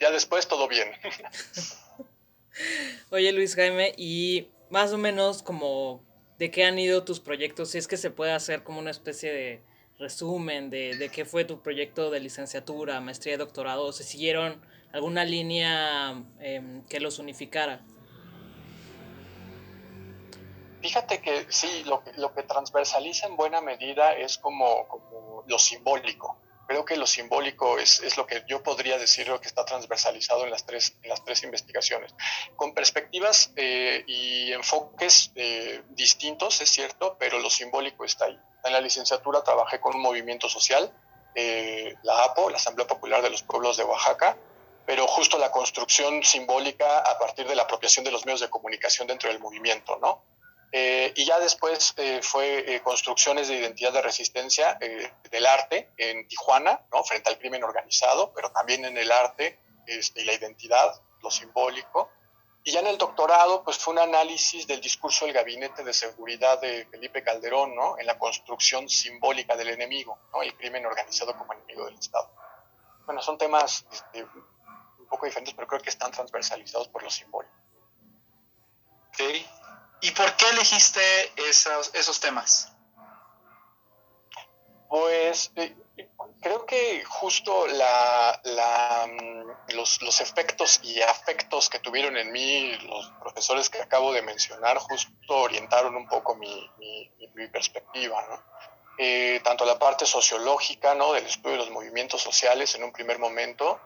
ya 0.00 0.10
después 0.10 0.48
todo 0.48 0.68
bien. 0.68 0.88
Oye 3.10 3.32
Luis 3.32 3.54
Jaime, 3.54 3.94
y 3.96 4.48
más 4.70 4.92
o 4.92 4.98
menos 4.98 5.42
como 5.42 6.04
de 6.38 6.50
qué 6.50 6.64
han 6.64 6.78
ido 6.78 7.04
tus 7.04 7.20
proyectos, 7.20 7.70
si 7.70 7.78
es 7.78 7.86
que 7.86 7.96
se 7.96 8.10
puede 8.10 8.32
hacer 8.32 8.64
como 8.64 8.80
una 8.80 8.90
especie 8.90 9.32
de 9.32 9.62
resumen 9.98 10.68
de, 10.68 10.96
de 10.96 11.08
qué 11.08 11.24
fue 11.24 11.44
tu 11.44 11.62
proyecto 11.62 12.10
de 12.10 12.20
licenciatura, 12.20 13.00
maestría, 13.00 13.38
doctorado, 13.38 13.92
se 13.92 14.02
siguieron 14.02 14.60
alguna 14.92 15.24
línea 15.24 16.22
em, 16.40 16.84
que 16.86 17.00
los 17.00 17.18
unificara. 17.18 17.84
Fíjate 20.82 21.20
que 21.20 21.46
sí, 21.48 21.84
lo 21.84 22.02
lo 22.16 22.34
que 22.34 22.42
transversaliza 22.42 23.26
en 23.26 23.36
buena 23.36 23.60
medida 23.60 24.14
es 24.14 24.36
como, 24.36 24.88
como 24.88 25.44
lo 25.46 25.58
simbólico. 25.58 26.38
Creo 26.66 26.84
que 26.84 26.96
lo 26.96 27.06
simbólico 27.06 27.78
es, 27.78 28.00
es, 28.00 28.16
lo 28.16 28.26
que 28.26 28.44
yo 28.48 28.62
podría 28.62 28.98
decir 28.98 29.28
lo 29.28 29.40
que 29.40 29.48
está 29.48 29.64
transversalizado 29.64 30.44
en 30.44 30.50
las 30.50 30.64
tres, 30.64 30.96
en 31.02 31.10
las 31.10 31.24
tres 31.24 31.42
investigaciones. 31.42 32.14
Con 32.56 32.72
perspectivas 32.72 33.52
eh, 33.56 34.04
y 34.06 34.52
enfoques 34.52 35.32
eh, 35.34 35.82
distintos, 35.90 36.60
es 36.60 36.70
cierto, 36.70 37.16
pero 37.18 37.38
lo 37.38 37.50
simbólico 37.50 38.04
está 38.04 38.26
ahí. 38.26 38.38
En 38.64 38.72
la 38.72 38.80
licenciatura 38.80 39.42
trabajé 39.42 39.80
con 39.80 39.94
un 39.96 40.02
movimiento 40.02 40.48
social, 40.48 40.92
eh, 41.34 41.94
la 42.02 42.24
APO, 42.24 42.50
la 42.50 42.56
Asamblea 42.56 42.86
Popular 42.86 43.22
de 43.22 43.30
los 43.30 43.42
Pueblos 43.42 43.76
de 43.76 43.84
Oaxaca, 43.84 44.36
pero 44.86 45.06
justo 45.06 45.38
la 45.38 45.50
construcción 45.50 46.22
simbólica 46.22 46.98
a 47.00 47.18
partir 47.18 47.46
de 47.46 47.54
la 47.54 47.62
apropiación 47.62 48.04
de 48.04 48.10
los 48.12 48.24
medios 48.24 48.40
de 48.40 48.50
comunicación 48.50 49.06
dentro 49.06 49.28
del 49.28 49.40
movimiento, 49.40 49.98
¿no? 50.00 50.22
Eh, 50.74 51.12
y 51.14 51.26
ya 51.26 51.38
después 51.38 51.92
eh, 51.98 52.20
fue 52.22 52.74
eh, 52.74 52.80
construcciones 52.80 53.48
de 53.48 53.56
identidad 53.56 53.92
de 53.92 54.00
resistencia 54.00 54.78
del 55.30 55.46
arte 55.46 55.92
en 55.98 56.26
Tijuana, 56.26 56.80
¿no? 56.90 57.04
frente 57.04 57.28
al 57.28 57.38
crimen 57.38 57.62
organizado, 57.62 58.32
pero 58.32 58.50
también 58.50 58.86
en 58.86 58.96
el 58.96 59.12
arte 59.12 59.60
este, 59.86 60.22
y 60.22 60.24
la 60.24 60.32
identidad, 60.32 61.02
lo 61.20 61.30
simbólico. 61.30 62.10
Y 62.64 62.72
ya 62.72 62.80
en 62.80 62.86
el 62.86 62.96
doctorado, 62.96 63.62
pues 63.64 63.76
fue 63.76 63.92
un 63.92 63.98
análisis 63.98 64.66
del 64.66 64.80
discurso 64.80 65.26
del 65.26 65.34
Gabinete 65.34 65.84
de 65.84 65.92
Seguridad 65.92 66.58
de 66.60 66.86
Felipe 66.86 67.22
Calderón, 67.22 67.74
¿no? 67.74 67.98
En 67.98 68.06
la 68.06 68.16
construcción 68.18 68.88
simbólica 68.88 69.56
del 69.56 69.70
enemigo, 69.70 70.18
¿no? 70.32 70.42
El 70.42 70.56
crimen 70.56 70.86
organizado 70.86 71.36
como 71.36 71.52
enemigo 71.52 71.84
del 71.84 71.96
Estado. 71.96 72.30
Bueno, 73.04 73.20
son 73.20 73.36
temas 73.36 73.84
este, 73.92 74.22
un 74.22 75.06
poco 75.10 75.26
diferentes, 75.26 75.54
pero 75.54 75.66
creo 75.66 75.82
que 75.82 75.90
están 75.90 76.12
transversalizados 76.12 76.88
por 76.88 77.02
los 77.02 77.12
simbólicos. 77.12 77.58
Okay. 79.08 79.44
¿Y 80.02 80.10
por 80.10 80.36
qué 80.36 80.48
elegiste 80.50 81.00
esos, 81.48 81.90
esos 81.94 82.20
temas? 82.20 82.72
Pues 84.88 85.52
eh, 85.56 85.74
creo 86.40 86.66
que 86.66 87.04
justo 87.04 87.66
la, 87.68 88.40
mm, 89.06 89.74
los, 89.74 90.02
los, 90.02 90.20
efectos 90.20 90.80
y 90.82 91.00
afectos 91.00 91.70
que 91.70 91.78
tuvieron 91.78 92.16
en 92.16 92.30
mí 92.30 92.76
los 92.78 93.10
profesores 93.20 93.70
que 93.70 93.80
acabo 93.80 94.12
de 94.12 94.22
mencionar 94.22 94.76
justo 94.78 95.12
orientaron 95.28 95.94
un 95.96 96.06
poco 96.06 96.34
mi, 96.34 96.70
mi, 96.78 97.10
mi 97.34 97.48
perspectiva, 97.48 98.22
¿no? 98.28 98.42
eh, 98.98 99.40
tanto 99.42 99.64
la 99.64 99.78
parte 99.78 100.04
sociológica, 100.04 100.94
¿no? 100.94 101.12
del 101.12 101.26
estudio 101.26 101.52
de 101.52 101.58
los 101.58 101.70
movimientos 101.70 102.20
sociales 102.20 102.74
en 102.74 102.84
un 102.84 102.92
primer 102.92 103.18
momento, 103.18 103.80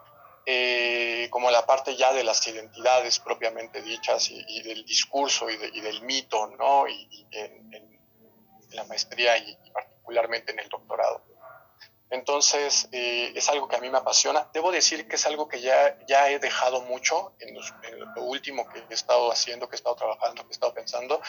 eh, 0.49 1.27
como 1.29 1.51
la 1.51 1.65
parte 1.65 1.97
ya 1.97 2.13
de 2.13 2.23
las 2.23 2.47
identidades 2.47 3.19
propiamente 3.19 3.81
dichas 3.81 4.31
y, 4.31 4.45
y 4.47 4.61
del 4.61 4.85
discurso 4.85 5.49
y, 5.49 5.57
de, 5.57 5.67
y, 5.73 5.81
del 5.81 6.01
mito, 6.03 6.47
¿no? 6.47 6.87
y, 6.87 7.27
en, 7.31 7.73
en, 7.73 7.97
la 8.71 8.85
maestría 8.85 9.37
y 9.37 9.57
particularmente 9.73 10.53
en 10.53 10.59
el 10.59 10.69
doctorado. 10.69 11.21
Entonces, 12.09 12.87
eh, 12.93 13.33
es 13.35 13.49
algo 13.49 13.67
que 13.67 13.75
a 13.75 13.81
mí 13.81 13.89
me 13.89 13.97
apasiona. 13.97 14.49
Debo 14.53 14.71
decir 14.71 15.07
que 15.09 15.17
es 15.17 15.25
algo 15.25 15.49
que 15.49 15.59
ya, 15.59 15.97
ya 16.07 16.29
he 16.29 16.39
dejado 16.39 16.81
mucho 16.81 17.33
en, 17.39 17.53
los, 17.53 17.73
en 17.83 17.99
lo 17.99 18.21
último 18.23 18.69
que 18.69 18.79
he 18.89 18.93
estado 18.93 19.29
haciendo, 19.31 19.67
que 19.67 19.75
he 19.75 19.79
estado 19.79 19.95
trabajando, 19.95 20.43
que 20.43 20.49
he 20.49 20.51
estado 20.51 20.73
pensando. 20.73 21.21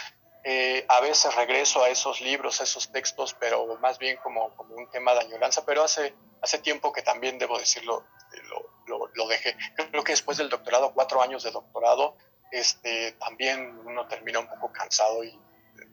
Eh, 0.44 0.84
a 0.88 1.00
veces 1.00 1.34
regreso 1.34 1.82
a 1.82 1.88
esos 1.88 2.20
libros, 2.20 2.60
a 2.60 2.64
esos 2.64 2.92
textos, 2.92 3.34
pero 3.34 3.76
más 3.78 3.98
bien 3.98 4.16
como, 4.22 4.54
como 4.54 4.76
un 4.76 4.88
tema 4.90 5.12
de 5.14 5.20
añoranza. 5.20 5.64
Pero 5.64 5.82
hace, 5.82 6.14
hace 6.40 6.58
tiempo 6.58 6.92
que 6.92 7.02
también, 7.02 7.38
debo 7.38 7.58
decirlo, 7.58 8.04
lo, 8.48 8.70
lo, 8.86 8.97
lo 9.18 9.28
dejé. 9.28 9.56
Creo 9.76 10.04
que 10.04 10.12
después 10.12 10.38
del 10.38 10.48
doctorado, 10.48 10.92
cuatro 10.94 11.20
años 11.20 11.42
de 11.42 11.50
doctorado, 11.50 12.16
este, 12.50 13.12
también 13.12 13.78
uno 13.84 14.06
termina 14.06 14.38
un 14.38 14.48
poco 14.48 14.72
cansado 14.72 15.22
y, 15.22 15.38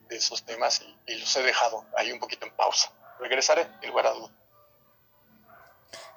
de 0.08 0.16
esos 0.16 0.44
temas 0.44 0.80
y, 0.80 1.12
y 1.12 1.18
los 1.18 1.36
he 1.36 1.42
dejado 1.42 1.84
ahí 1.96 2.12
un 2.12 2.20
poquito 2.20 2.46
en 2.46 2.52
pausa. 2.54 2.92
Regresaré, 3.18 3.66
en 3.82 3.90
lugar 3.90 4.06
a 4.06 4.10
duda. 4.12 4.30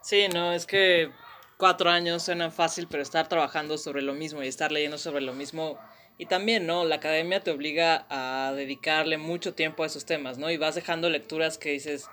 Sí, 0.02 0.28
no, 0.30 0.54
es 0.54 0.66
que 0.66 1.12
cuatro 1.58 1.90
años 1.90 2.24
suena 2.24 2.52
fácil, 2.52 2.88
pero 2.88 3.04
estar 3.04 3.28
trabajando 3.28 3.78
sobre 3.78 4.02
lo 4.02 4.14
mismo 4.14 4.44
y 4.44 4.48
estar 4.48 4.72
leyendo 4.72 4.98
sobre 4.98 5.22
lo 5.22 5.34
mismo. 5.34 5.80
Y 6.18 6.26
también, 6.26 6.68
¿no? 6.68 6.84
La 6.86 6.96
academia 6.96 7.42
te 7.42 7.52
obliga 7.52 8.06
a 8.10 8.54
dedicarle 8.54 9.18
mucho 9.18 9.54
tiempo 9.54 9.84
a 9.84 9.88
esos 9.88 10.06
temas, 10.06 10.38
¿no? 10.38 10.52
Y 10.52 10.58
vas 10.58 10.76
dejando 10.76 11.10
lecturas 11.10 11.58
que 11.58 11.72
dices, 11.72 12.10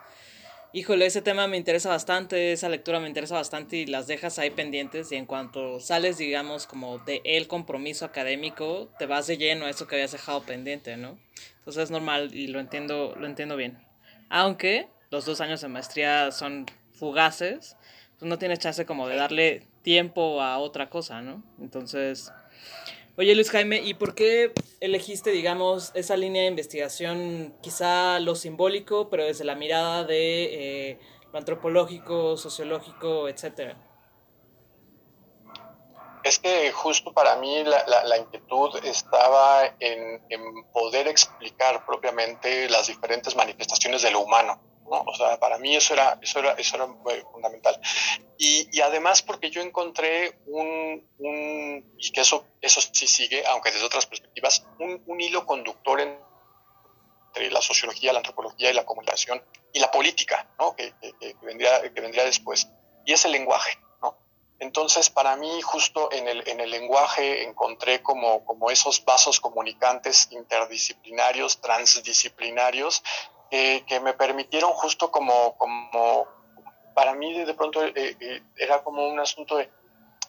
híjole, 0.73 1.06
ese 1.06 1.23
tema 1.23 1.46
me 1.49 1.56
interesa 1.56 1.88
bastante, 1.88 2.52
esa 2.52 2.68
lectura 2.68 3.00
me 3.00 3.08
interesa 3.08 3.35
bastante 3.35 3.76
y 3.76 3.87
las 3.87 4.06
dejas 4.06 4.38
ahí 4.38 4.50
pendientes 4.50 5.11
y 5.12 5.16
en 5.16 5.26
cuanto 5.26 5.80
sales, 5.80 6.18
digamos, 6.18 6.66
como 6.66 6.99
de 6.99 7.23
el 7.25 7.49
compromiso 7.49 8.04
académico, 8.04 8.90
te 8.99 9.06
vas 9.06 9.26
de 9.26 9.38
lleno 9.38 9.66
a 9.66 9.70
eso 9.70 9.87
que 9.87 9.96
habías 9.96 10.12
dejado 10.12 10.42
pendiente, 10.42 10.96
¿no? 10.96 11.18
Entonces 11.58 11.85
es 11.85 11.90
normal 11.90 12.35
y 12.35 12.49
lo 12.49 12.61
entiendo, 12.61 13.14
lo 13.18 13.26
entiendo 13.26 13.56
bien. 13.56 13.78
Aunque 14.28 14.88
los 15.11 15.25
dos 15.25 15.40
años 15.40 15.61
de 15.61 15.68
maestría 15.68 16.30
son 16.32 16.66
fugaces, 16.92 17.76
pues 18.18 18.28
no 18.28 18.38
tienes 18.38 18.58
chance 18.58 18.87
como 18.87 19.08
de 19.08 19.16
darle 19.16 19.62
tiempo 19.82 20.42
a 20.42 20.58
otra 20.58 20.90
cosa, 20.90 21.23
¿no? 21.23 21.42
Entonces, 21.61 22.32
oye 23.16 23.35
Luis 23.35 23.50
Jaime, 23.50 23.80
¿y 23.82 23.94
por 23.94 24.14
qué 24.14 24.52
elegiste, 24.80 25.30
digamos, 25.30 25.92
esa 25.94 26.16
línea 26.16 26.42
de 26.42 26.49
investigación, 26.49 27.56
quizá 27.62 28.20
lo 28.20 28.35
simbólico, 28.35 29.08
pero 29.08 29.25
desde 29.25 29.44
la 29.44 29.54
mirada 29.54 30.04
de 30.04 30.90
eh, 30.90 31.00
lo 31.32 31.38
antropológico, 31.38 32.37
sociológico, 32.37 33.28
etcétera? 33.28 33.76
Es 36.23 36.40
que 36.40 36.73
justo 36.73 37.12
para 37.12 37.37
mí 37.37 37.62
la, 37.62 37.87
la, 37.87 38.04
la 38.04 38.18
inquietud 38.18 38.85
estaba 38.85 39.66
en, 39.78 40.20
en, 40.28 40.64
poder 40.73 41.06
explicar 41.06 41.87
propiamente 41.87 42.68
las 42.68 42.88
diferentes 42.88 43.37
manifestaciones 43.37 44.02
de 44.02 44.11
lo 44.11 44.20
humano. 44.20 44.61
¿No? 44.90 45.02
O 45.07 45.14
sea, 45.14 45.38
para 45.38 45.59
mí 45.59 45.76
eso 45.76 45.95
era, 45.95 46.19
eso 46.21 46.38
era, 46.38 46.52
eso 46.52 46.76
era 46.76 46.87
muy 46.87 47.14
fundamental. 47.33 47.81
Y, 48.38 48.69
y 48.76 48.81
además 48.81 49.23
porque 49.23 49.50
yo 49.50 49.62
encontré 49.62 50.38
un, 50.47 51.09
un, 51.19 51.95
y 51.99 52.12
que 52.12 52.21
eso, 52.21 52.47
eso 52.61 52.81
sí 52.81 53.07
sigue, 53.07 53.45
aunque 53.47 53.71
desde 53.71 53.87
otras 53.87 54.07
perspectivas, 54.07 54.66
un, 54.78 55.02
un 55.07 55.21
hilo 55.21 55.47
conductor 55.47 56.00
en, 56.00 56.19
entre 57.28 57.50
la 57.50 57.61
sociología, 57.61 58.12
la 58.12 58.21
antropología 58.21 58.71
y 58.71 58.75
la 58.75 58.85
comunicación 58.87 59.43
y 59.73 59.78
la 59.78 59.90
política, 59.90 60.49
¿no? 60.59 60.75
que, 60.75 60.95
que, 61.00 61.12
que, 61.19 61.37
vendría, 61.43 61.83
que 61.83 62.00
vendría 62.00 62.25
después. 62.25 62.69
Y 63.05 63.12
es 63.12 63.25
el 63.25 63.33
lenguaje. 63.33 63.78
Entonces, 64.59 65.11
para 65.11 65.37
mí, 65.37 65.61
justo 65.61 66.11
en 66.12 66.28
el, 66.28 66.49
en 66.49 66.61
el 66.61 66.71
lenguaje 66.71 67.45
encontré 67.45 68.02
como, 68.02 68.43
como 68.47 68.71
esos 68.71 69.05
vasos 69.05 69.38
comunicantes 69.38 70.28
interdisciplinarios, 70.31 71.61
transdisciplinarios, 71.61 73.02
que 73.50 74.00
me 74.00 74.12
permitieron 74.15 74.73
justo 74.73 75.11
como, 75.11 75.57
como 75.57 76.26
para 76.97 77.15
mí 77.15 77.45
de 77.45 77.53
pronto 77.53 77.85
eh, 77.85 77.93
eh, 77.95 78.43
era 78.57 78.83
como 78.83 79.07
un 79.07 79.21
asunto 79.21 79.57
de, 79.57 79.71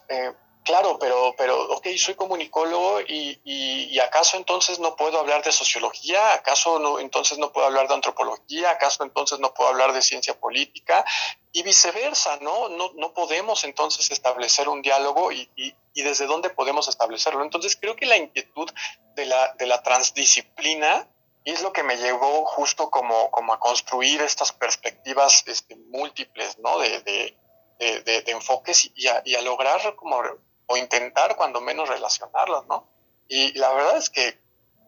eh, 0.09 0.33
claro, 0.65 0.97
pero, 0.99 1.33
pero, 1.37 1.75
ok, 1.75 1.87
soy 1.97 2.15
comunicólogo 2.15 2.99
y, 2.99 3.39
y, 3.45 3.83
y, 3.85 3.99
acaso 3.99 4.35
entonces 4.35 4.77
no 4.77 4.97
puedo 4.97 5.17
hablar 5.17 5.41
de 5.43 5.53
sociología, 5.53 6.33
acaso 6.33 6.77
no, 6.77 6.99
entonces 6.99 7.37
no 7.37 7.53
puedo 7.53 7.67
hablar 7.67 7.87
de 7.87 7.93
antropología, 7.93 8.71
acaso 8.71 9.05
entonces 9.05 9.39
no 9.39 9.53
puedo 9.53 9.69
hablar 9.69 9.93
de 9.93 10.01
ciencia 10.01 10.37
política 10.37 11.05
y 11.53 11.63
viceversa, 11.63 12.37
¿no? 12.41 12.67
No, 12.67 12.91
no 12.95 13.13
podemos 13.13 13.63
entonces 13.63 14.11
establecer 14.11 14.67
un 14.67 14.81
diálogo 14.81 15.31
y, 15.31 15.49
y, 15.55 15.73
y 15.93 16.01
desde 16.01 16.25
dónde 16.25 16.49
podemos 16.49 16.89
establecerlo. 16.89 17.43
Entonces 17.43 17.77
creo 17.77 17.95
que 17.95 18.05
la 18.05 18.17
inquietud 18.17 18.69
de 19.15 19.25
la, 19.25 19.53
de 19.53 19.67
la 19.67 19.81
transdisciplina 19.83 21.07
y 21.47 21.51
es 21.51 21.61
lo 21.61 21.71
que 21.71 21.81
me 21.81 21.95
llevó 21.95 22.45
justo 22.45 22.89
como, 22.89 23.31
como 23.31 23.53
a 23.53 23.59
construir 23.61 24.21
estas 24.21 24.51
perspectivas 24.51 25.45
este, 25.47 25.77
múltiples, 25.77 26.59
¿no? 26.59 26.77
De, 26.77 26.99
de, 26.99 28.01
de, 28.01 28.23
enfoques 28.31 28.91
y 28.93 29.07
a, 29.07 29.21
y 29.23 29.33
a, 29.33 29.41
lograr 29.41 29.95
como, 29.95 30.21
o 30.65 30.75
intentar 30.75 31.37
cuando 31.37 31.61
menos 31.61 31.87
relacionarlas, 31.87 32.65
¿no? 32.65 32.89
Y 33.29 33.57
la 33.57 33.71
verdad 33.71 33.95
es 33.95 34.09
que, 34.09 34.41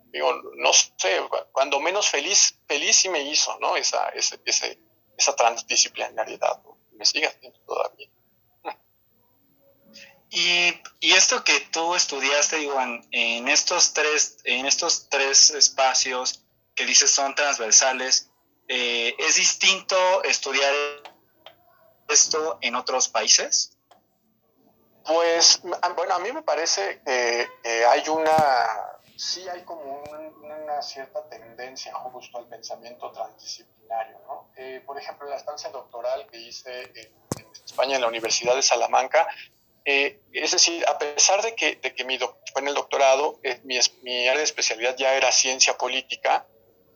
digo, 0.07 0.33
no 0.57 0.73
sé, 0.73 1.21
cuando 1.53 1.79
menos 1.79 2.09
feliz, 2.09 2.59
feliz 2.67 2.97
sí 2.97 3.07
me 3.07 3.21
hizo, 3.21 3.57
¿no? 3.61 3.77
Esa, 3.77 4.09
ese, 4.09 4.37
esa 5.17 5.35
transdisciplinariedad. 5.37 6.59
Me 6.91 7.05
sigue 7.05 7.27
haciendo 7.27 7.57
todavía. 7.61 8.09
Y, 10.29 10.73
y, 10.99 11.13
esto 11.13 11.43
que 11.43 11.59
tú 11.71 11.95
estudiaste, 11.95 12.57
digo, 12.57 12.75
en, 12.81 13.47
estos 13.47 13.93
tres, 13.93 14.37
en 14.43 14.65
estos 14.65 15.07
tres 15.09 15.51
espacios, 15.51 16.43
que 16.79 16.85
dices 16.85 17.11
son 17.11 17.35
transversales, 17.35 18.31
eh, 18.69 19.13
¿es 19.19 19.35
distinto 19.35 20.23
estudiar 20.23 20.73
esto 22.07 22.57
en 22.61 22.75
otros 22.75 23.09
países? 23.09 23.77
Pues, 25.05 25.61
bueno, 25.61 26.13
a 26.13 26.19
mí 26.19 26.31
me 26.31 26.41
parece 26.41 27.01
que 27.03 27.49
hay 27.85 28.07
una, 28.07 28.33
sí 29.17 29.45
hay 29.49 29.63
como 29.63 30.01
un, 30.03 30.43
una 30.45 30.81
cierta 30.81 31.27
tendencia 31.27 31.93
justo 31.95 32.37
al 32.37 32.47
pensamiento 32.47 33.11
transdisciplinario, 33.11 34.17
¿no? 34.25 34.49
Eh, 34.55 34.81
por 34.85 34.97
ejemplo, 34.97 35.27
la 35.27 35.35
estancia 35.35 35.69
doctoral 35.71 36.27
que 36.27 36.37
hice 36.37 36.83
en, 36.83 37.11
España, 37.65 37.95
en 37.95 38.01
la 38.01 38.07
Universidad 38.07 38.55
de 38.55 38.61
Salamanca, 38.61 39.27
eh, 39.83 40.21
es 40.31 40.51
decir, 40.51 40.85
a 40.87 40.97
pesar 40.97 41.41
de 41.41 41.55
que, 41.55 41.75
de 41.75 41.93
que 41.93 42.05
mi 42.05 42.17
fue 42.17 42.61
en 42.61 42.69
el 42.69 42.73
doctorado, 42.73 43.41
mi, 43.63 43.77
área 44.27 44.37
de 44.37 44.43
especialidad 44.43 44.95
ya 44.95 45.13
era 45.15 45.31
ciencia 45.33 45.77
política, 45.77 46.45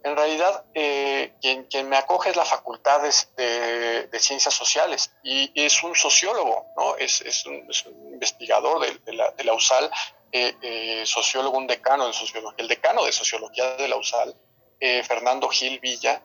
en 0.04 0.16
realidad 0.16 0.66
eh, 0.74 1.34
quien, 1.42 1.64
quien, 1.66 1.88
me 1.88 1.96
acoge 1.96 2.30
es 2.30 2.36
la 2.36 2.46
Facultad 2.46 3.02
de, 3.02 3.12
de, 3.38 4.08
de 4.08 4.20
Ciencias 4.20 4.54
Sociales 4.54 5.14
y, 5.24 5.52
es 5.56 5.82
un 5.84 5.96
sociólogo, 5.96 6.68
¿no? 6.78 6.98
es, 6.98 7.22
es, 7.22 7.46
un, 7.46 7.66
es 7.70 7.86
un, 7.86 8.14
investigador 8.14 8.82
de, 8.82 8.98
de, 9.06 9.14
la, 9.14 9.34
la 9.38 9.54
USAL, 9.54 9.90
eh, 10.32 10.56
eh, 10.62 11.04
sociólogo, 11.06 11.58
un 11.58 11.68
decano 11.68 12.08
de 12.08 12.14
sociología, 12.14 12.58
el 12.58 12.68
decano 12.68 13.06
de 13.06 13.12
sociología 13.12 13.76
de 13.76 13.88
la 13.88 13.96
USAL, 13.96 14.36
eh, 14.80 15.04
Fernando 15.04 15.48
Gil 15.48 15.80
Villa, 15.80 16.22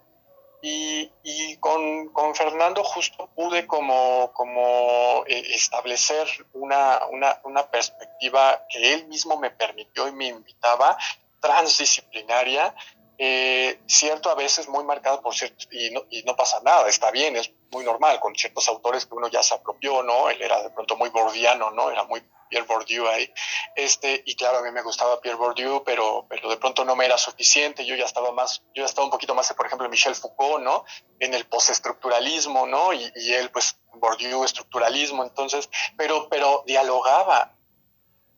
y, 0.61 1.12
y 1.23 1.56
con, 1.58 2.08
con, 2.08 2.35
Fernando 2.35 2.82
justo 2.82 3.30
pude 3.35 3.66
como, 3.66 4.32
como 4.32 5.25
eh, 5.28 5.54
establecer 5.54 6.26
una, 6.52 7.06
una, 7.12 7.40
una 7.44 7.70
perspectiva 7.70 8.66
que 8.68 8.94
él 8.94 9.06
mismo 9.06 9.38
me 9.38 9.50
permitió 9.50 10.08
y 10.08 10.12
me 10.12 10.26
invitaba 10.26 10.99
transdisciplinaria 11.40 12.75
eh, 13.19 13.81
cierto, 13.87 14.31
a 14.31 14.35
veces 14.35 14.69
muy 14.69 14.85
marcado 14.85 15.21
por 15.21 15.35
cierto, 15.35 15.67
y 15.71 15.91
no, 15.91 16.03
y 16.09 16.23
no 16.23 16.37
pasa 16.37 16.61
nada, 16.63 16.89
está 16.89 17.11
bien, 17.11 17.37
es 17.37 17.51
muy 17.71 17.85
normal, 17.85 18.21
con 18.21 18.35
ciertos 18.35 18.69
autores 18.69 19.07
que 19.07 19.15
uno 19.15 19.29
ya 19.29 19.43
se 19.43 19.55
apropió, 19.55 20.03
¿no? 20.03 20.31
Él 20.31 20.41
era 20.41 20.63
de 20.63 20.71
pronto 20.71 20.97
muy 20.97 21.11
bordiano, 21.11 21.71
¿no? 21.73 21.91
Era 21.91 22.05
muy 22.05 22.23
Pierre 22.49 22.67
Bourdieu 22.67 23.07
ahí. 23.07 23.31
Este, 23.77 24.23
y 24.25 24.35
claro, 24.35 24.59
a 24.59 24.63
mí 24.63 24.71
me 24.71 24.83
gustaba 24.83 25.21
Pierre 25.21 25.37
Bourdieu, 25.37 25.83
pero, 25.85 26.27
pero 26.29 26.49
de 26.49 26.57
pronto 26.57 26.85
no 26.85 26.97
me 26.97 27.05
era 27.05 27.19
suficiente. 27.19 27.85
Yo 27.85 27.95
ya 27.95 28.05
estaba 28.05 28.33
más, 28.33 28.63
yo 28.75 28.83
ya 28.83 28.87
estaba 28.87 29.05
un 29.05 29.11
poquito 29.11 29.35
más, 29.35 29.53
por 29.53 29.67
ejemplo, 29.67 29.89
Michel 29.89 30.15
Foucault, 30.15 30.63
¿no? 30.63 30.85
En 31.19 31.35
el 31.35 31.47
postestructuralismo, 31.47 32.67
¿no? 32.67 32.93
Y, 32.93 33.13
y 33.17 33.35
él, 33.35 33.51
pues, 33.51 33.79
Bourdieu, 33.95 34.45
estructuralismo. 34.45 35.23
Entonces, 35.23 35.69
pero, 35.97 36.29
pero 36.29 36.65
dialogaba. 36.67 37.55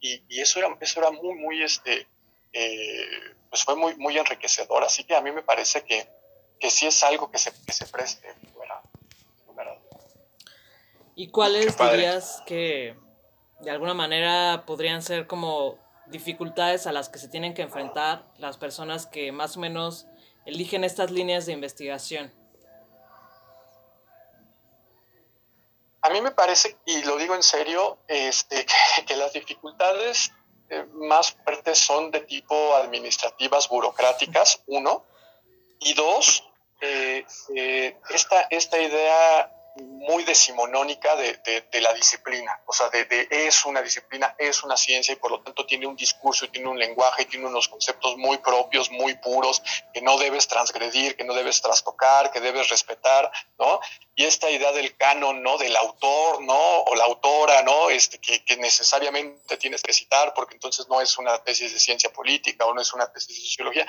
Y, 0.01 0.25
y 0.29 0.41
eso 0.41 0.59
era, 0.59 0.77
eso 0.81 1.01
era 1.01 1.11
muy, 1.11 1.35
muy, 1.35 1.63
este, 1.63 2.09
eh, 2.53 3.07
pues 3.49 3.65
fue 3.65 3.77
muy, 3.77 3.97
muy 3.97 4.17
enriquecedor. 4.19 4.85
Así 4.85 5.05
que 5.05 5.15
a 5.15 5.21
mí 5.21 5.33
me 5.33 5.43
parece 5.43 5.83
que, 5.85 6.09
que 6.59 6.71
sí 6.71 6.87
es 6.87 7.03
algo 7.03 7.31
que 7.31 7.39
se, 7.39 7.53
que 7.65 7.73
se 7.73 7.87
preste 7.87 8.33
fuera. 8.55 8.83
¿Y 11.15 11.29
cuáles 11.29 11.77
dirías 11.77 12.43
que 12.47 12.97
de 13.61 13.71
alguna 13.71 13.93
manera 13.93 14.65
podrían 14.67 15.03
ser 15.03 15.27
como 15.27 15.79
dificultades 16.07 16.87
a 16.87 16.93
las 16.93 17.09
que 17.09 17.19
se 17.19 17.29
tienen 17.29 17.53
que 17.53 17.63
enfrentar 17.63 18.25
las 18.39 18.57
personas 18.57 19.07
que 19.07 19.31
más 19.31 19.57
o 19.57 19.61
menos 19.61 20.07
eligen 20.47 20.83
estas 20.83 21.11
líneas 21.11 21.47
de 21.47 21.53
investigación? 21.53 22.33
A 26.03 26.09
mí 26.09 26.23
me 26.23 26.31
parece, 26.31 26.79
y 26.87 27.03
lo 27.03 27.19
digo 27.19 27.35
en 27.35 27.43
serio, 27.43 27.99
este, 28.09 28.65
que, 29.07 29.17
las 29.17 29.35
dificultades 29.35 30.33
eh, 30.71 30.87
más 30.93 31.33
fuertes 31.33 31.79
son 31.79 32.11
de 32.11 32.21
tipo 32.21 32.75
administrativas, 32.77 33.69
burocráticas, 33.69 34.63
uno, 34.67 35.05
y 35.81 35.95
dos, 35.95 36.49
eh, 36.81 37.25
eh, 37.55 37.97
esta, 38.11 38.43
esta 38.51 38.79
idea 38.79 39.53
muy 39.81 40.25
decimonónica 40.25 41.15
de, 41.17 41.41
la 41.81 41.93
disciplina, 41.95 42.61
o 42.67 42.73
sea, 42.73 42.91
es 42.93 43.65
una 43.65 43.83
disciplina, 43.83 44.35
es 44.39 44.63
una 44.63 44.77
ciencia 44.77 45.13
y 45.13 45.17
por 45.17 45.31
lo 45.31 45.41
tanto 45.41 45.65
tiene 45.65 45.87
un 45.87 45.97
discurso 45.97 46.49
tiene 46.51 46.69
un 46.69 46.79
lenguaje 46.79 47.25
tiene 47.25 47.47
unos 47.47 47.69
conceptos 47.69 48.17
muy 48.17 48.39
propios, 48.39 48.91
muy 48.91 49.15
puros, 49.15 49.63
que 49.93 50.03
no 50.03 50.19
debes 50.19 50.49
transgredir, 50.49 51.17
que 51.17 51.25
no 51.25 51.35
debes 51.35 51.63
trastocar, 51.63 52.31
que 52.31 52.41
debes 52.41 52.69
respetar, 52.69 53.31
¿no? 53.59 53.81
Y 54.15 54.25
esta 54.25 54.51
idea 54.51 54.73
del 54.73 54.97
canon, 54.97 55.43
¿no? 55.43 55.57
Del 55.57 55.75
autor, 55.77 56.43
¿no? 56.43 56.81
O 56.83 56.95
la 56.95 57.05
autora, 57.05 57.63
¿no? 57.63 57.91
Este, 57.91 58.19
que, 58.19 58.57
necesariamente 58.57 59.57
tienes 59.57 59.83
que 59.83 59.93
citar 59.93 60.35
porque 60.35 60.55
entonces 60.55 60.89
no 60.89 61.01
es 61.01 61.17
una 61.17 61.43
tesis 61.43 61.73
de 61.73 61.81
ciencia 61.81 62.13
política 62.13 62.67
o 62.67 62.75
no 62.75 62.83
es 62.83 62.93
una 62.93 63.11
tesis 63.11 63.37
de 63.37 63.45
sociología 63.45 63.87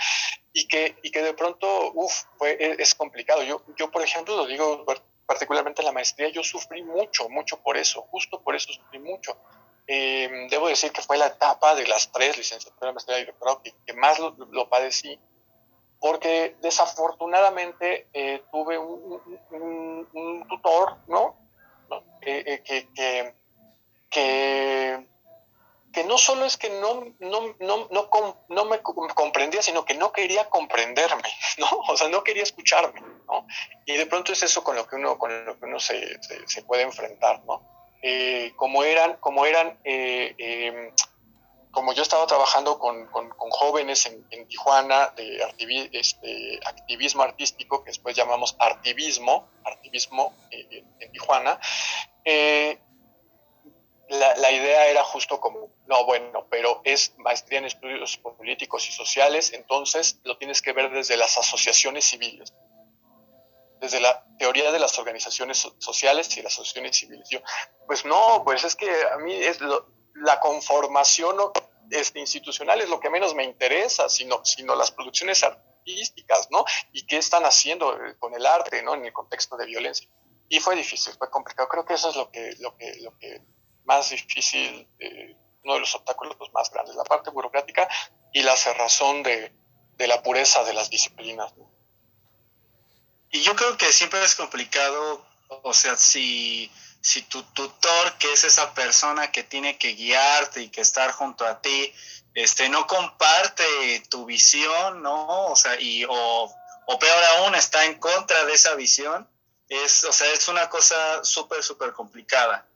y 0.53 0.67
que, 0.67 0.95
de 1.01 1.33
pronto, 1.33 1.91
uff, 1.93 2.23
es 2.41 2.95
complicado. 2.95 3.43
Yo, 3.43 3.61
yo, 3.77 3.91
por 3.91 4.03
ejemplo, 4.03 4.35
lo 4.35 4.45
digo 4.45 4.85
particularmente 5.31 5.81
en 5.81 5.85
la 5.85 5.93
maestría, 5.93 6.27
yo 6.27 6.43
sufrí 6.43 6.83
mucho, 6.83 7.29
mucho 7.29 7.55
por 7.61 7.77
eso, 7.77 8.01
justo 8.11 8.41
por 8.41 8.53
eso 8.53 8.73
sufrí 8.73 8.99
mucho. 8.99 9.37
Eh, 9.87 10.29
debo 10.49 10.67
decir 10.67 10.91
que 10.91 11.01
fue 11.01 11.17
la 11.17 11.27
etapa 11.27 11.73
de 11.73 11.87
las 11.87 12.11
tres 12.11 12.37
licenciaturas, 12.37 12.93
maestría 12.93 13.19
y 13.19 13.25
doctorado 13.25 13.61
que, 13.63 13.93
más 13.93 14.19
lo, 14.19 14.67
padecí, 14.67 15.17
porque 16.01 16.57
desafortunadamente 16.61 18.07
eh, 18.11 18.43
tuve 18.51 18.77
un, 18.77 20.45
tutor, 20.49 20.97
¿no? 21.07 21.37
Eh, 22.21 22.61
que, 22.65 22.89
que, 22.93 23.33
que 24.09 25.07
que 25.91 26.03
no 26.03 26.17
solo 26.17 26.45
es 26.45 26.57
que 26.57 26.69
no, 26.69 27.13
no, 27.19 27.55
no, 27.59 27.87
no, 27.89 28.45
no 28.47 28.65
me 28.65 28.81
comprendía, 28.81 29.61
sino 29.61 29.83
que 29.85 29.93
no 29.93 30.11
quería 30.11 30.49
comprenderme, 30.49 31.23
¿no? 31.57 31.67
O 31.87 31.97
sea, 31.97 32.07
no 32.07 32.23
quería 32.23 32.43
escucharme, 32.43 33.01
¿no? 33.27 33.47
Y 33.85 33.97
de 33.97 34.05
pronto 34.05 34.31
es 34.31 34.41
eso 34.43 34.63
con 34.63 34.75
lo 34.75 34.87
que 34.87 34.95
uno, 34.95 35.17
con 35.17 35.45
lo 35.45 35.59
que 35.59 35.65
uno 35.65 35.79
se, 35.79 36.19
se, 36.45 36.63
puede 36.63 36.83
enfrentar, 36.83 37.43
¿no? 37.45 37.61
Eh, 38.01 38.53
como 38.55 38.83
eran, 38.83 39.17
como 39.17 39.45
eran, 39.45 39.79
eh, 39.83 40.33
em, 40.37 40.91
como 41.71 41.93
yo 41.93 42.01
estaba 42.01 42.25
trabajando 42.27 42.79
con, 42.79 43.05
con, 43.07 43.31
jóvenes 43.51 44.05
en, 44.05 44.25
en, 44.31 44.47
Tijuana 44.47 45.13
de 45.15 45.41
este, 45.93 46.59
activismo 46.65 47.23
artístico, 47.23 47.83
que 47.83 47.91
después 47.91 48.15
llamamos 48.15 48.55
artivismo, 48.59 49.49
artivismo 49.63 50.33
eh, 50.51 50.83
en 50.99 51.11
Tijuana, 51.11 51.59
la, 54.11 54.51
idea 54.51 54.87
era 54.87 55.03
justo 55.03 55.39
como, 55.39 55.71
no, 55.87 56.05
bueno, 56.05 56.45
pero 56.49 56.81
es 56.83 57.13
maestría 57.17 57.59
en 57.59 57.65
estudios 57.65 58.17
políticos 58.17 58.87
y 58.89 58.91
sociales, 58.91 59.53
entonces 59.53 60.19
lo 60.23 60.37
tienes 60.37 60.61
que 60.61 60.73
ver 60.73 60.91
desde 60.91 61.15
las 61.15 61.37
asociaciones 61.37 62.05
civiles, 62.05 62.53
desde 63.79 64.01
la 64.01 64.25
teoría 64.37 64.71
de 64.71 64.79
las 64.79 64.99
organizaciones 64.99 65.65
sociales 65.77 66.35
y 66.35 66.41
las 66.41 66.53
asociaciones 66.53 66.97
civiles. 66.97 67.29
Yo, 67.29 67.39
pues 67.87 68.03
no, 68.03 68.43
pues 68.43 68.63
es 68.65 68.75
que 68.75 68.89
a 69.13 69.17
mí 69.17 69.33
es 69.33 69.59
la 70.15 70.39
conformación 70.41 71.37
este, 71.89 72.19
institucional 72.19 72.81
es 72.81 72.89
lo 72.89 72.99
que 72.99 73.09
menos 73.09 73.33
me 73.33 73.43
interesa, 73.43 74.09
sino, 74.09 74.43
sino 74.43 74.75
las 74.75 74.91
producciones 74.91 75.43
artísticas, 75.43 76.49
¿no? 76.51 76.65
Y 76.91 77.05
qué 77.05 77.17
están 77.17 77.43
haciendo 77.43 77.97
con 78.19 78.33
el 78.33 78.45
arte, 78.45 78.81
¿no? 78.81 78.93
En 78.95 79.05
el 79.05 79.13
contexto 79.13 79.55
de 79.57 79.65
violencia. 79.65 80.07
Y 80.49 80.59
fue 80.59 80.75
difícil, 80.75 81.13
fue 81.17 81.29
complicado. 81.29 81.69
Creo 81.69 81.85
que 81.85 81.93
eso 81.93 82.09
es 82.09 82.15
lo 82.15 82.29
que, 82.29 82.55
lo 82.59 82.75
que, 82.77 82.95
lo 83.01 83.17
que 83.17 83.41
más 83.91 84.09
difícil, 84.09 84.87
eh, 84.99 85.35
uno 85.63 85.73
de 85.73 85.81
los 85.81 85.93
obstáculos 85.95 86.37
más 86.53 86.71
grandes, 86.71 86.95
la 86.95 87.03
parte 87.03 87.29
burocrática 87.29 87.87
y 88.31 88.41
la 88.41 88.55
cerrazón 88.55 89.21
de, 89.21 89.53
de 89.97 90.07
la 90.07 90.23
pureza 90.23 90.63
de 90.63 90.73
las 90.73 90.89
disciplinas. 90.89 91.53
Y 93.31 93.41
yo 93.41 93.53
creo 93.55 93.77
que 93.77 93.91
siempre 93.91 94.23
es 94.23 94.35
complicado, 94.35 95.25
o 95.63 95.73
sea, 95.73 95.97
si, 95.97 96.71
si 97.01 97.23
tu 97.23 97.43
tutor, 97.43 98.17
que 98.17 98.31
es 98.31 98.45
esa 98.45 98.73
persona 98.73 99.31
que 99.31 99.43
tiene 99.43 99.77
que 99.77 99.93
guiarte 99.93 100.61
y 100.61 100.69
que 100.69 100.81
estar 100.81 101.11
junto 101.11 101.45
a 101.45 101.61
ti, 101.61 101.93
este, 102.33 102.69
no 102.69 102.87
comparte 102.87 103.65
tu 104.09 104.25
visión, 104.25 105.01
¿no? 105.01 105.47
O 105.47 105.55
sea, 105.55 105.79
y, 105.79 106.05
o, 106.05 106.55
o 106.87 106.99
peor 106.99 107.23
aún, 107.35 107.55
está 107.55 107.83
en 107.85 107.99
contra 107.99 108.45
de 108.45 108.53
esa 108.53 108.73
visión, 108.75 109.29
es, 109.67 110.05
o 110.05 110.13
sea, 110.13 110.31
es 110.31 110.47
una 110.47 110.69
cosa 110.69 111.23
súper, 111.23 111.61
súper 111.61 111.91
complicada. 111.91 112.70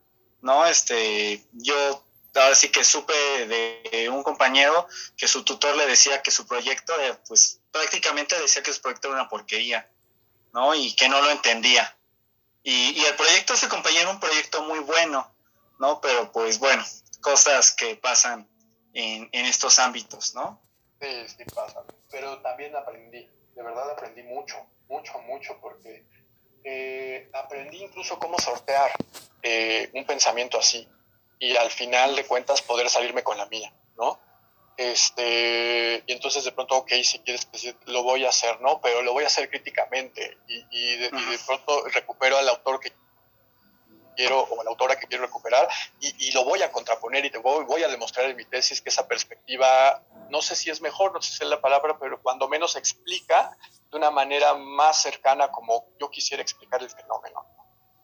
¿No? 0.45 0.63
Este, 0.67 1.43
yo 1.53 2.05
ahora 2.35 2.53
sí 2.53 2.69
que 2.69 2.83
supe 2.83 3.13
de 3.47 4.09
un 4.09 4.21
compañero 4.21 4.87
que 5.17 5.27
su 5.27 5.43
tutor 5.43 5.75
le 5.75 5.87
decía 5.87 6.21
que 6.21 6.29
su 6.29 6.45
proyecto, 6.45 6.93
eh, 7.01 7.17
pues 7.27 7.61
prácticamente 7.71 8.39
decía 8.39 8.61
que 8.61 8.71
su 8.71 8.79
proyecto 8.79 9.07
era 9.07 9.21
una 9.21 9.27
porquería, 9.27 9.89
¿no? 10.53 10.75
Y 10.75 10.95
que 10.95 11.09
no 11.09 11.19
lo 11.19 11.31
entendía. 11.31 11.97
Y, 12.61 13.03
el 13.03 13.15
proyecto 13.15 13.53
de 13.53 13.57
ese 13.57 13.69
compañero 13.69 14.03
era 14.03 14.11
un 14.11 14.19
proyecto 14.19 14.61
muy 14.63 14.79
bueno, 14.79 15.35
¿no? 15.79 15.99
Pero 15.99 16.31
pues 16.31 16.59
bueno, 16.59 16.83
cosas 17.21 17.71
que 17.71 17.95
pasan 17.95 18.47
en, 18.93 19.29
estos 19.33 19.79
ámbitos, 19.79 20.35
¿no? 20.35 20.61
Sí, 21.01 21.27
sí 21.27 21.43
pasan. 21.55 21.85
Pero 22.11 22.39
también 22.41 22.75
aprendí, 22.75 23.27
de 23.55 23.63
verdad 23.63 23.89
aprendí 23.89 24.21
mucho, 24.21 24.57
mucho, 24.89 25.17
mucho, 25.21 25.57
porque 25.59 26.05
eh, 26.63 27.31
aprendí 27.33 27.83
incluso 27.83 28.19
cómo 28.19 28.37
sortear 28.37 28.91
eh, 29.47 29.91
un 29.93 30.05
pensamiento 30.05 30.57
así 30.57 30.87
y 31.37 31.55
al 31.55 31.69
final 31.69 32.15
de 32.15 32.25
cuentas 32.25 32.63
poder 32.63 32.89
salirme 32.89 33.21
con 33.21 33.37
la 33.37 33.45
mía, 33.45 33.71
¿no? 33.95 34.19
Este, 34.75 36.03
y 36.07 36.11
entonces 36.11 36.45
de 36.45 36.51
pronto, 36.51 36.75
ok, 36.77 36.91
si 37.03 37.19
quieres 37.19 37.49
decir, 37.51 37.77
lo 37.85 38.01
voy 38.01 38.25
a 38.25 38.29
hacer, 38.29 38.59
¿no? 38.61 38.81
Pero 38.81 39.03
lo 39.03 39.13
voy 39.13 39.23
a 39.23 39.27
hacer 39.27 39.47
críticamente 39.47 40.39
y, 40.47 40.65
y, 40.71 40.97
de, 40.97 41.11
pronto 41.45 41.87
recupero 41.89 42.39
al 42.39 42.49
autor 42.49 42.79
que 42.79 42.91
quiero 44.15 44.41
o 44.41 44.61
a 44.61 44.63
la 44.63 44.71
autora 44.71 44.99
que 44.99 45.05
quiero 45.05 45.25
recuperar 45.25 45.69
y, 45.99 46.27
y, 46.27 46.31
lo 46.31 46.43
voy 46.43 46.63
a 46.63 46.71
contraponer 46.71 47.23
y 47.25 47.29
te 47.29 47.37
voy, 47.37 47.65
voy 47.65 47.83
a 47.83 47.87
demostrar 47.87 48.27
en 48.27 48.35
mi 48.35 48.45
tesis 48.45 48.81
que 48.81 48.89
esa 48.89 49.07
perspectiva, 49.07 50.01
no 50.31 50.41
sé 50.41 50.55
si 50.55 50.71
es 50.71 50.81
mejor, 50.81 51.13
no 51.13 51.21
sé 51.21 51.33
si 51.33 51.43
es 51.43 51.49
la 51.49 51.61
palabra, 51.61 51.99
pero 51.99 52.19
cuando 52.19 52.47
menos 52.47 52.75
explica 52.77 53.55
de 53.91 53.97
una 53.97 54.09
manera 54.09 54.55
más 54.55 55.03
cercana 55.03 55.51
como 55.51 55.85
yo 55.99 56.09
quisiera 56.09 56.41
explicar 56.41 56.81
el 56.81 56.89
fenómeno 56.89 57.54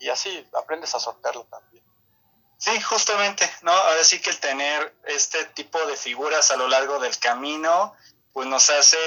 y 0.02 0.10
así 0.10 0.46
aprendes 0.54 0.94
a 0.96 1.00
sortearlo 1.00 1.46
también. 1.46 1.84
Sí, 2.58 2.80
justamente, 2.82 3.50
¿no? 3.62 3.72
Ahora 3.72 4.04
sí 4.04 4.20
que 4.20 4.32
el 4.32 4.40
tener 4.40 4.96
este 5.06 5.46
tipo 5.46 5.84
de 5.86 5.96
figuras 5.96 6.52
a 6.52 6.58
lo 6.58 6.68
largo 6.68 7.00
del 7.00 7.18
camino, 7.18 7.94
pues 8.34 8.48
nos 8.48 8.70
hace 8.70 8.98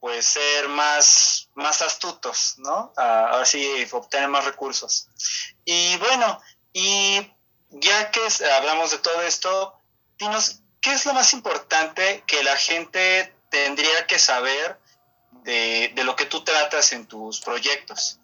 pues 0.00 0.26
ser 0.26 0.68
más, 0.68 1.48
más 1.54 1.82
astutos, 1.82 2.54
¿no? 2.58 2.92
Ahora 2.96 3.44
sí 3.44 3.86
obtener 3.90 4.28
más 4.28 4.44
recursos. 4.44 5.08
Y 5.64 5.96
bueno, 5.96 6.40
y 6.72 7.32
ya 7.70 8.10
que 8.10 8.20
hablamos 8.56 8.92
de 8.92 8.98
todo 8.98 9.22
esto, 9.22 9.80
dinos, 10.18 10.60
¿qué 10.80 10.92
es 10.92 11.04
lo 11.06 11.14
más 11.14 11.32
importante 11.32 12.22
que 12.26 12.42
la 12.44 12.56
gente 12.56 13.34
tendría 13.50 14.06
que 14.06 14.18
saber 14.18 14.78
de, 15.42 15.92
de 15.94 16.04
lo 16.04 16.14
que 16.14 16.26
tú 16.26 16.44
tratas 16.44 16.92
en 16.92 17.06
tus 17.06 17.40
proyectos? 17.40 18.20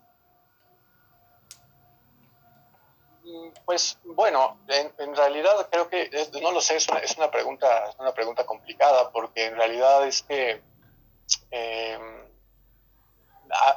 Pues 3.64 3.98
bueno, 4.04 4.60
en, 4.68 5.16
realidad 5.16 5.68
creo 5.70 5.88
que 5.88 6.10
no 6.42 6.52
lo 6.52 6.60
sé, 6.60 6.76
es 6.76 6.88
una, 6.88 7.00
es 7.00 7.16
una 7.16 7.30
pregunta, 7.30 7.88
es 7.88 7.96
una 7.98 8.12
pregunta 8.12 8.44
complicada 8.44 9.10
porque 9.10 9.46
en 9.46 9.56
realidad 9.56 10.06
es 10.06 10.22
que 10.22 10.62
eh, 11.50 11.98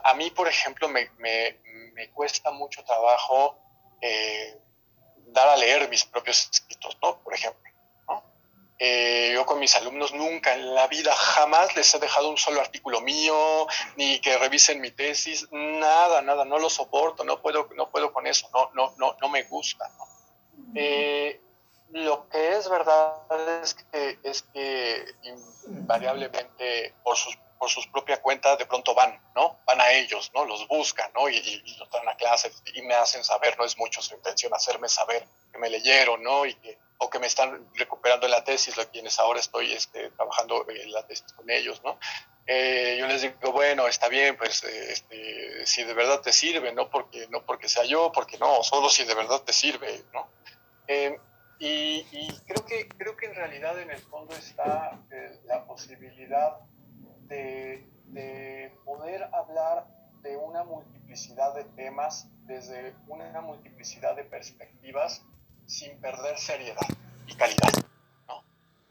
a 0.04 0.14
mí, 0.16 0.32
por 0.32 0.48
ejemplo, 0.48 0.90
me, 0.90 1.10
me, 1.18 1.60
me 1.94 2.10
cuesta 2.12 2.52
mucho 2.52 2.84
trabajo 2.84 3.58
eh, 4.02 4.60
dar 5.28 5.48
a 5.48 5.56
leer 5.56 5.90
mis 5.90 6.04
propios 6.04 6.50
escritos, 6.52 6.98
¿no? 7.02 7.18
Por 7.20 7.34
ejemplo. 7.34 7.67
Eh, 8.80 9.32
yo 9.34 9.46
con 9.46 9.60
mis 9.60 9.76
alumnos 9.76 10.14
nunca 10.14 10.54
en 10.54 10.76
la 10.76 10.88
vida 10.88 11.12
jamás 11.16 11.76
les 11.76 11.94
he 11.96 12.00
dejado 12.00 12.30
un 12.30 12.38
solo 12.38 12.62
artículo 12.62 13.02
mío, 13.02 13.68
ni 13.96 14.20
que 14.20 14.38
revisen 14.38 14.82
mi 14.82 14.92
tesis, 14.92 15.48
nada, 15.52 16.22
nada, 16.22 16.46
no 16.46 16.60
lo 16.60 16.70
soporto, 16.70 17.24
no 17.24 17.42
puedo, 17.42 17.70
no 17.76 17.90
puedo 17.90 18.14
con 18.14 18.28
eso, 18.28 18.48
no, 18.54 18.70
no, 18.76 18.94
no, 18.98 19.18
no 19.20 19.30
me 19.30 19.44
gusta. 19.44 19.90
Eh, 20.76 21.42
lo 21.90 22.30
que 22.30 22.56
es 22.56 22.70
verdad 22.70 23.16
es 23.64 23.74
que, 23.74 24.20
es 24.22 24.44
que 24.44 25.06
invariablemente 25.68 26.94
por 27.04 27.18
sus, 27.18 27.36
por 27.58 27.70
sus 27.70 27.88
propias 27.88 28.20
cuentas 28.20 28.60
de 28.60 28.68
pronto 28.68 28.94
van, 28.94 29.20
¿no? 29.34 29.58
Van 29.66 29.82
a 29.82 29.92
ellos, 29.92 30.30
¿no? 30.36 30.46
Los 30.46 30.68
buscan, 30.68 31.12
¿no? 31.14 31.30
Y, 31.30 31.38
y, 31.38 31.76
los 31.78 31.90
traen 31.90 32.10
a 32.10 32.16
clases 32.16 32.62
y 32.76 32.82
me 32.84 32.94
hacen 32.94 33.24
saber, 33.24 33.58
no 33.58 33.66
es 33.66 33.76
mucho 33.78 34.04
su 34.04 34.14
intención 34.14 34.54
hacerme 34.54 34.88
saber 34.88 35.26
que 35.52 35.58
me 35.58 35.70
leyeron, 35.70 36.22
¿no? 36.22 36.46
Y 36.46 36.54
que 36.56 36.78
o 37.00 37.10
que 37.10 37.20
me 37.20 37.28
están 37.28 37.68
recuperando 37.76 38.28
la 38.28 38.44
tesis, 38.44 38.76
lo 38.78 38.90
quienes 38.90 39.20
ahora 39.20 39.40
estoy 39.40 39.72
este, 39.72 40.10
trabajando 40.12 40.66
en 40.70 40.92
la 40.92 41.06
tesis 41.06 41.32
con 41.34 41.50
ellos, 41.50 41.82
¿no? 41.84 42.00
Eh, 42.46 42.96
yo 42.98 43.08
les 43.08 43.22
digo, 43.22 43.52
bueno, 43.52 43.88
está 43.88 44.08
bien, 44.08 44.38
pues 44.38 44.64
eh, 44.64 44.94
este, 44.94 45.66
si 45.66 45.84
de 45.84 45.94
verdad 45.94 46.22
te 46.22 46.32
sirve, 46.32 46.74
no 46.74 46.90
porque, 46.90 47.28
no 47.30 47.46
porque 47.46 47.68
sea 47.68 47.84
yo, 47.84 48.12
porque 48.14 48.38
no, 48.38 48.64
solo 48.64 48.90
si 48.90 49.04
de 49.04 49.14
verdad 49.14 49.42
te 49.42 49.54
sirve, 49.54 50.02
¿no? 50.14 50.30
Eh, 50.88 51.20
y, 51.60 52.04
creo, 52.46 52.66
que, 52.66 52.88
creo 52.88 53.18
que 53.18 53.26
en 53.26 53.36
realidad 53.36 53.80
en 53.80 53.90
el 53.90 54.00
fondo 54.00 54.36
está 54.36 55.00
la 55.46 55.66
posibilidad 55.66 56.60
de, 57.28 57.84
de 58.06 58.72
poder 58.86 59.24
hablar 59.34 59.88
de 60.22 60.38
una 60.38 60.64
multiplicidad 60.64 61.56
de 61.56 61.64
temas 61.64 62.28
desde 62.46 62.96
una 63.08 63.42
multiplicidad 63.42 64.16
de 64.16 64.24
perspectivas 64.24 65.24
sin 65.68 66.00
perder 66.00 66.38
seriedad 66.40 66.88
y 67.28 67.36
calidad. 67.36 67.72
¿no? 68.28 68.44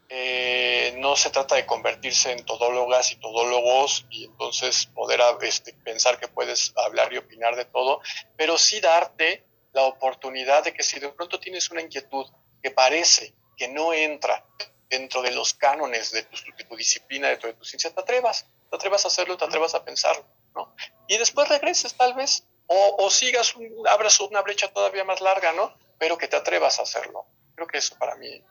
Eh, 0.09 0.93
no 0.97 1.15
se 1.15 1.31
trata 1.31 1.55
de 1.55 1.65
convertirse 1.65 2.31
en 2.31 2.45
todólogas 2.45 3.11
y 3.11 3.17
todólogos 3.17 4.05
y 4.09 4.25
entonces 4.25 4.85
poder 4.85 5.19
este, 5.41 5.73
pensar 5.73 6.19
que 6.19 6.27
puedes 6.27 6.73
hablar 6.77 7.11
y 7.11 7.17
opinar 7.17 7.55
de 7.55 7.65
todo, 7.65 8.01
pero 8.37 8.57
sí 8.57 8.79
darte 8.79 9.43
la 9.73 9.83
oportunidad 9.83 10.63
de 10.63 10.73
que 10.73 10.83
si 10.83 10.99
de 10.99 11.09
pronto 11.09 11.39
tienes 11.39 11.69
una 11.71 11.81
inquietud 11.81 12.25
que 12.61 12.71
parece 12.71 13.33
que 13.57 13.67
no 13.67 13.93
entra 13.93 14.45
dentro 14.89 15.21
de 15.21 15.31
los 15.31 15.53
cánones 15.53 16.11
de 16.11 16.23
tu, 16.23 16.37
de 16.57 16.63
tu 16.63 16.75
disciplina, 16.75 17.27
de 17.27 17.37
tu, 17.37 17.47
de 17.47 17.53
tu, 17.53 17.65
ciencia, 17.65 17.93
te 17.93 17.99
atrevas, 17.99 18.45
te 18.69 18.75
atrevas 18.75 19.03
a 19.03 19.09
hacerlo, 19.09 19.35
te 19.35 19.45
atrevas 19.45 19.75
a 19.75 19.83
pensarlo, 19.83 20.25
¿no? 20.55 20.73
Y 21.07 21.17
después 21.17 21.49
regreses 21.49 21.93
tal 21.95 22.13
vez, 22.13 22.45
o, 22.67 22.95
o 22.99 23.09
sigas, 23.09 23.53
abras 23.89 24.19
una 24.21 24.41
brecha 24.41 24.71
todavía 24.71 25.03
más 25.03 25.19
larga, 25.19 25.51
¿no? 25.53 25.73
Pero 25.97 26.17
que 26.17 26.27
te 26.27 26.35
atrevas 26.35 26.79
a 26.79 26.83
hacerlo. 26.83 27.25
Creo 27.55 27.67
que 27.67 27.77
eso 27.77 27.95
para 27.97 28.15
mí 28.15 28.43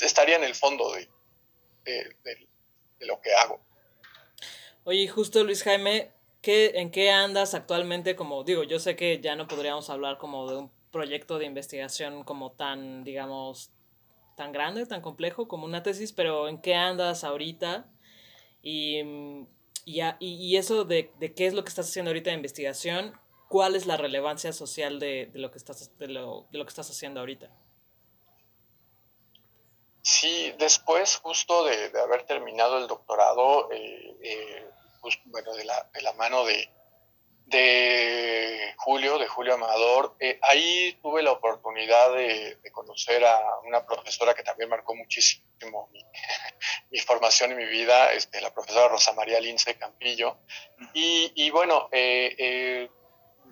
estaría 0.00 0.36
en 0.36 0.44
el 0.44 0.54
fondo 0.54 0.92
de, 0.92 1.08
de, 1.84 2.48
lo 3.00 3.20
que 3.20 3.34
hago. 3.34 3.60
Oye, 4.84 5.08
justo 5.08 5.42
Luis 5.44 5.62
Jaime, 5.62 6.12
¿qué, 6.42 6.72
¿en 6.74 6.90
qué 6.90 7.10
andas 7.10 7.54
actualmente? 7.54 8.16
Como 8.16 8.44
digo, 8.44 8.64
yo 8.64 8.78
sé 8.78 8.96
que 8.96 9.20
ya 9.20 9.36
no 9.36 9.48
podríamos 9.48 9.90
hablar 9.90 10.18
como 10.18 10.50
de 10.50 10.58
un 10.58 10.72
proyecto 10.90 11.38
de 11.38 11.46
investigación 11.46 12.24
como 12.24 12.52
tan, 12.52 13.04
digamos, 13.04 13.70
tan 14.36 14.52
grande, 14.52 14.86
tan 14.86 15.02
complejo 15.02 15.48
como 15.48 15.66
una 15.66 15.82
tesis, 15.82 16.12
pero 16.12 16.48
¿en 16.48 16.60
qué 16.60 16.74
andas 16.74 17.24
ahorita? 17.24 17.90
Y, 18.62 19.00
y, 19.84 20.00
y 20.18 20.56
eso 20.56 20.84
de, 20.84 21.12
de, 21.18 21.34
qué 21.34 21.46
es 21.46 21.54
lo 21.54 21.62
que 21.62 21.68
estás 21.68 21.88
haciendo 21.88 22.10
ahorita 22.10 22.30
de 22.30 22.36
investigación, 22.36 23.19
cuál 23.50 23.74
es 23.74 23.84
la 23.84 23.96
relevancia 23.96 24.52
social 24.52 25.00
de, 25.00 25.26
de 25.26 25.40
lo, 25.40 25.50
que 25.50 25.58
estás, 25.58 25.98
de 25.98 26.06
lo, 26.06 26.46
de 26.52 26.58
lo, 26.58 26.64
que 26.64 26.68
estás 26.68 26.88
haciendo 26.88 27.18
ahorita. 27.18 27.50
Sí, 30.02 30.54
después 30.56 31.16
justo 31.16 31.64
de, 31.64 31.90
de 31.90 32.00
haber 32.00 32.22
terminado 32.26 32.78
el 32.78 32.86
doctorado, 32.86 33.68
eh, 33.72 34.16
eh, 34.22 34.70
justo, 35.00 35.22
bueno, 35.26 35.52
de 35.54 35.64
la, 35.64 35.90
de 35.92 36.00
la 36.00 36.12
mano 36.12 36.44
de, 36.44 36.70
de 37.46 38.72
Julio, 38.76 39.18
de 39.18 39.26
Julio 39.26 39.54
Amador, 39.54 40.14
eh, 40.20 40.38
ahí 40.42 40.96
tuve 41.02 41.20
la 41.24 41.32
oportunidad 41.32 42.14
de, 42.14 42.54
de, 42.54 42.70
conocer 42.70 43.24
a 43.24 43.58
una 43.64 43.84
profesora 43.84 44.32
que 44.32 44.44
también 44.44 44.70
marcó 44.70 44.94
muchísimo 44.94 45.90
mi, 45.92 46.04
mi 46.92 47.00
formación 47.00 47.50
y 47.50 47.56
mi 47.56 47.66
vida, 47.66 48.12
este, 48.12 48.40
la 48.40 48.54
profesora 48.54 48.86
Rosa 48.86 49.12
María 49.14 49.40
Lince 49.40 49.76
Campillo. 49.76 50.38
Y, 50.94 51.32
y 51.34 51.50
bueno, 51.50 51.88
eh, 51.90 52.36
eh, 52.38 52.90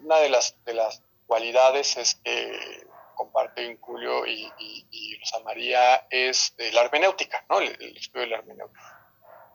una 0.03 0.19
de 0.19 0.29
las, 0.29 0.57
de 0.65 0.75
las 0.75 1.03
cualidades 1.27 1.97
es 1.97 2.15
que 2.17 2.87
comparte 3.15 3.77
Julio 3.81 4.27
y, 4.27 4.51
y, 4.59 5.19
Rosa 5.19 5.41
María 5.41 6.07
es 6.09 6.55
la 6.73 6.83
hermenéutica, 6.83 7.45
¿no? 7.49 7.59
el, 7.59 7.77
el, 7.81 7.97
estudio 7.97 8.23
de 8.23 8.31
la 8.31 8.37
hermenéutica. 8.39 8.99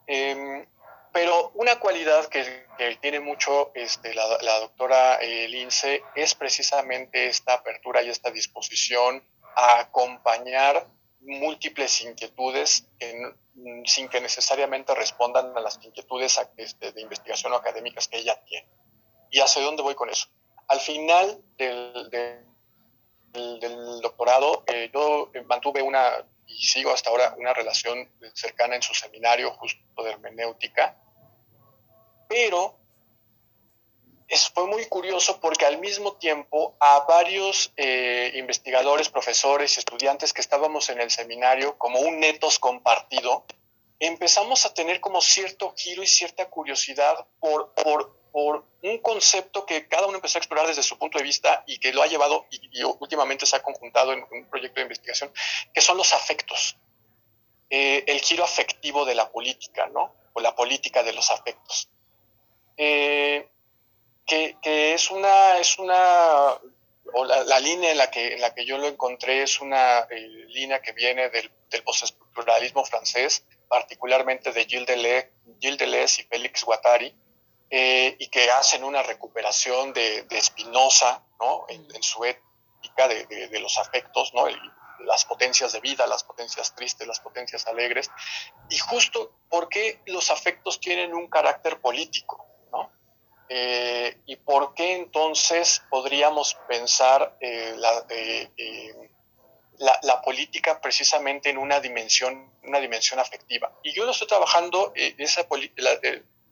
Eh, 0.06 0.68
pero 1.14 1.52
una 1.54 1.80
cualidad 1.80 2.26
que, 2.26 2.66
que 2.78 2.96
tiene 2.98 3.20
mucho 3.20 3.72
este, 3.76 4.14
la, 4.16 4.26
la, 4.42 4.60
doctora 4.60 5.16
eh, 5.22 5.48
Lince 5.48 6.04
es 6.16 6.34
precisamente 6.34 7.28
esta 7.28 7.54
apertura 7.54 8.02
y 8.02 8.10
esta 8.10 8.32
disposición 8.32 9.24
a 9.56 9.80
acompañar 9.80 10.88
múltiples 11.22 12.02
inquietudes 12.02 12.88
que, 13.00 13.32
sin 13.86 14.10
que 14.10 14.20
necesariamente 14.22 14.96
respondan 14.96 15.56
a 15.56 15.62
las 15.62 15.80
inquietudes 15.84 16.42
este, 16.58 16.92
de 16.92 17.02
investigación 17.02 17.54
o 17.54 17.56
académicas 17.58 18.08
que 18.08 18.18
ella 18.18 18.42
tiene. 18.44 18.68
¿Y 19.34 19.40
hacia 19.40 19.64
dónde 19.64 19.82
voy 19.82 19.96
con 19.96 20.12
eso? 20.12 20.28
Al 20.68 20.80
final 20.80 21.44
del, 21.58 22.08
del, 23.32 24.00
doctorado, 24.00 24.64
eh, 24.68 24.92
yo 24.94 25.32
mantuve 25.46 25.82
una, 25.82 26.24
y 26.46 26.64
sigo 26.64 26.92
hasta 26.92 27.10
ahora, 27.10 27.34
una 27.40 27.52
relación 27.52 28.12
cercana 28.36 28.76
en 28.76 28.84
su 28.84 28.94
seminario 28.94 29.50
justo 29.56 30.04
de 30.04 30.12
hermenéutica, 30.12 30.96
pero 32.30 32.78
es, 34.28 34.50
fue 34.50 34.68
muy 34.68 34.86
curioso 34.86 35.40
porque 35.40 35.66
al 35.66 35.80
mismo 35.80 36.14
tiempo 36.18 36.78
a 36.80 37.00
varios 37.10 37.74
eh, 37.76 38.34
investigadores, 38.36 39.10
profesores 39.10 39.80
estudiantes 39.80 40.32
que 40.32 40.42
estábamos 40.42 40.92
en 40.92 41.02
el 41.02 41.10
seminario, 41.10 41.76
como 41.80 42.02
un 42.02 42.20
netos 42.20 42.60
compartido, 42.60 43.46
empezamos 43.98 44.68
a 44.68 44.76
tener 44.76 45.00
como 45.00 45.22
cierto 45.22 45.74
giro 45.76 46.04
y 46.04 46.08
cierta 46.08 46.48
curiosidad 46.52 47.26
por, 47.40 47.74
por 47.74 48.23
por 48.34 48.66
un 48.82 48.98
concepto 48.98 49.64
que 49.64 49.88
cada 49.88 50.08
uno 50.08 50.16
empezó 50.16 50.40
a 50.40 50.42
explorar 50.42 50.66
desde 50.66 50.82
su 50.82 50.98
punto 50.98 51.20
de 51.20 51.24
vista 51.24 51.64
y 51.68 51.78
que 51.78 51.94
lo 51.94 52.02
ha 52.02 52.08
llevado 52.08 52.48
y, 52.50 52.80
y 52.80 52.84
últimamente 52.84 53.46
se 53.46 53.56
ha 53.56 53.62
conjuntado 53.62 54.12
en 54.12 54.26
un 54.32 54.50
proyecto 54.50 54.78
de 54.78 54.82
investigación, 54.82 55.32
que 55.72 55.82
son 55.82 55.98
los 55.98 56.14
afectos. 56.14 56.76
Eh, 57.70 58.04
el 58.08 58.20
giro 58.22 58.44
afectivo 58.44 59.06
de 59.06 59.14
la 59.14 59.32
política, 59.32 59.86
¿no? 59.94 60.16
O 60.34 60.42
la 60.42 60.56
política 60.56 61.04
de 61.04 61.14
los 61.14 61.30
afectos. 61.30 61.90
Eh, 62.76 63.48
que, 64.26 64.58
que, 64.64 64.96
es 64.96 65.12
una, 65.12 65.60
es 65.60 65.78
una 65.78 66.58
o 67.14 67.26
la, 67.26 67.44
la, 67.44 67.60
línea 67.60 67.92
en 67.92 68.00
la, 68.00 68.10
que, 68.10 68.34
en 68.34 68.42
la 68.42 68.56
que 68.56 68.66
yo 68.66 68.80
lo 68.80 68.88
encontré 68.88 69.44
es 69.44 69.62
una 69.62 70.08
eh, 70.10 70.46
línea 70.48 70.82
que 70.82 70.94
viene 70.94 71.30
del, 71.30 71.52
del 71.70 71.84
postestructuralismo 71.84 72.84
francés, 72.84 73.46
particularmente 73.68 74.52
de 74.52 74.66
Gilles 74.66 74.88
Deleuze, 74.88 75.30
Gilles 75.60 75.78
Deleuze 75.78 76.22
y 76.24 76.26
Félix 76.26 76.64
Guattari, 76.64 77.14
eh, 77.76 78.16
y 78.20 78.28
que 78.28 78.52
hacen 78.52 78.84
una 78.84 79.02
recuperación 79.02 79.94
de, 79.94 80.22
de 80.24 80.40
Spinoza 80.40 81.24
¿no? 81.40 81.66
en, 81.68 81.88
en, 81.96 82.04
su 82.04 82.24
ética 82.24 83.08
de, 83.08 83.26
de, 83.26 83.48
de 83.48 83.60
los 83.60 83.80
afectos, 83.80 84.32
¿no? 84.36 84.48
El, 84.48 84.60
las 85.00 85.26
potencias 85.26 85.74
de 85.74 85.80
vida, 85.80 86.06
las 86.06 86.24
potencias 86.24 86.76
tristes, 86.76 87.08
las 87.08 87.20
potencias 87.20 87.66
alegres, 87.66 88.12
y 88.70 88.78
justo 88.78 89.34
porque 89.50 90.02
los 90.06 90.30
afectos 90.30 90.80
tienen 90.80 91.16
un 91.16 91.28
carácter 91.28 91.82
político, 91.82 92.46
¿no? 92.72 92.92
Eh, 93.50 94.22
y 94.28 94.36
por 94.36 94.76
qué 94.76 94.94
entonces 94.96 95.82
podríamos 95.90 96.56
pensar 96.68 97.38
eh, 97.40 97.74
la, 97.76 98.06
eh, 98.08 99.10
la, 99.80 100.00
la, 100.04 100.22
política 100.22 100.80
precisamente 100.80 101.50
en 101.50 101.58
una 101.58 101.80
dimensión, 101.80 102.54
una 102.62 102.80
dimensión 102.80 103.20
afectiva. 103.20 103.72
Y 103.82 103.94
yo 103.94 104.06
lo 104.06 104.12
estoy 104.12 104.28
trabajando, 104.28 104.94
esa 104.96 105.48
la, 105.78 106.00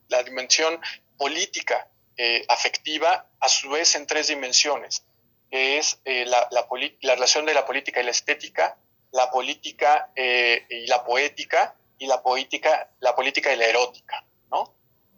la 0.09 0.23
dimensión 0.23 0.79
política 1.21 1.87
eh, 2.17 2.43
afectiva 2.47 3.29
a 3.39 3.47
su 3.47 3.69
vez 3.69 3.93
en 3.93 4.07
tres 4.07 4.29
dimensiones, 4.29 5.05
que 5.51 5.77
es 5.77 5.99
eh, 6.03 6.25
la, 6.25 6.47
la, 6.49 6.67
la, 7.01 7.13
relación 7.13 7.45
de 7.45 7.53
la 7.53 7.63
política 7.63 8.01
y 8.01 8.03
la 8.03 8.09
estética, 8.09 8.75
la 9.11 9.29
política 9.29 10.11
eh, 10.15 10.65
y 10.67 10.87
la 10.87 11.03
poética, 11.05 11.75
y 11.99 12.07
la, 12.07 12.23
poética, 12.23 12.89
la 13.01 13.15
política 13.15 13.53
y 13.53 13.55
la 13.55 13.67
erótica, 13.67 14.25
¿no? 14.49 14.73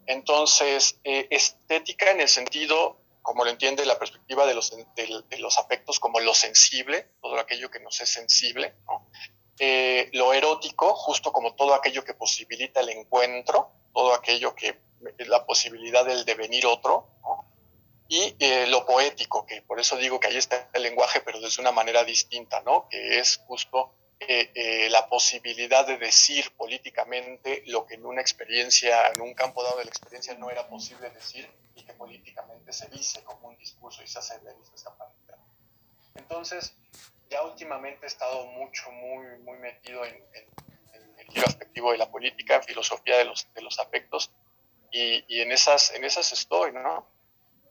Entonces, 0.06 1.00
estética 1.06 2.12
en 2.12 2.20
el 2.20 2.28
sentido, 2.28 3.00
como 3.22 3.46
lo 3.46 3.52
entiende 3.52 3.86
la 3.86 3.98
perspectiva 3.98 4.46
de 4.46 4.54
los, 4.54 4.76
de, 4.96 5.38
los 5.40 5.58
afectos, 5.58 6.02
como 6.02 6.20
lo 6.20 6.34
sensible, 6.34 7.08
todo 7.22 7.40
aquello 7.40 7.72
que 7.72 7.80
nos 7.80 8.02
es 8.02 8.10
sensible, 8.10 8.74
lo 10.12 10.34
erótico, 10.34 10.94
justo 10.96 11.32
como 11.32 11.56
todo 11.56 11.74
aquello 11.74 12.04
que 12.04 12.14
posibilita 12.14 12.82
el 12.82 12.90
encuentro, 12.90 13.72
todo 13.94 14.14
aquello 14.14 14.54
que 14.54 14.78
la 15.28 15.46
posibilidad 15.46 16.06
del 16.06 16.26
devenir 16.26 16.66
otro, 16.66 17.08
y 18.08 18.36
eh, 18.40 18.68
lo 18.68 18.86
poético, 18.86 19.46
que 19.46 19.62
por 19.62 19.80
eso 19.80 19.98
digo 19.98 20.20
que 20.20 20.28
ahí 20.28 20.38
está 20.38 20.70
el 20.74 20.84
lenguaje, 20.84 21.22
pero 21.22 21.40
desde 21.40 21.62
una 21.62 21.72
manera 21.72 22.04
distinta, 22.04 22.62
¿no? 22.62 22.88
que 22.90 23.20
es 23.20 23.38
justo 23.48 23.94
eh, 24.20 24.52
eh, 24.54 24.90
la 24.90 25.08
posibilidad 25.10 25.86
de 25.88 25.98
decir 25.98 26.52
políticamente 26.56 27.64
lo 27.68 27.86
que 27.86 27.96
en 27.96 28.06
una 28.06 28.22
experiencia, 28.22 29.08
en 29.08 29.22
un 29.22 29.34
campo 29.34 29.64
dado 29.64 29.80
de 29.80 29.86
la 29.86 29.90
experiencia 29.90 30.34
no 30.36 30.50
era 30.50 30.68
posible 30.68 31.10
decir 31.10 31.50
y 31.76 31.84
que 31.84 31.94
políticamente 31.94 32.72
se 32.72 32.88
dice 32.90 33.24
como 33.24 33.50
un 33.50 33.58
discurso 33.58 34.04
y 34.04 34.08
se 34.08 34.20
hace 34.20 34.36
esa 34.76 34.92
manera. 34.92 35.38
Entonces, 36.16 36.76
ya 37.30 37.42
últimamente 37.44 38.06
he 38.06 38.08
estado 38.08 38.46
mucho, 38.46 38.92
muy, 38.92 39.26
muy 39.40 39.58
metido 39.58 40.06
en, 40.06 40.24
el 41.18 41.28
giro 41.30 41.48
afectivo 41.48 41.92
de 41.92 41.98
la 41.98 42.12
política, 42.12 42.58
en 42.58 42.64
filosofía 42.64 43.18
de 43.18 43.26
los, 43.26 43.52
de 43.54 43.62
los 43.62 43.80
afectos, 43.80 44.30
y, 44.94 45.42
en, 45.42 45.52
esas, 45.52 45.92
en 45.92 46.04
esas 46.04 46.32
estoy, 46.32 46.72
¿no? 46.72 47.08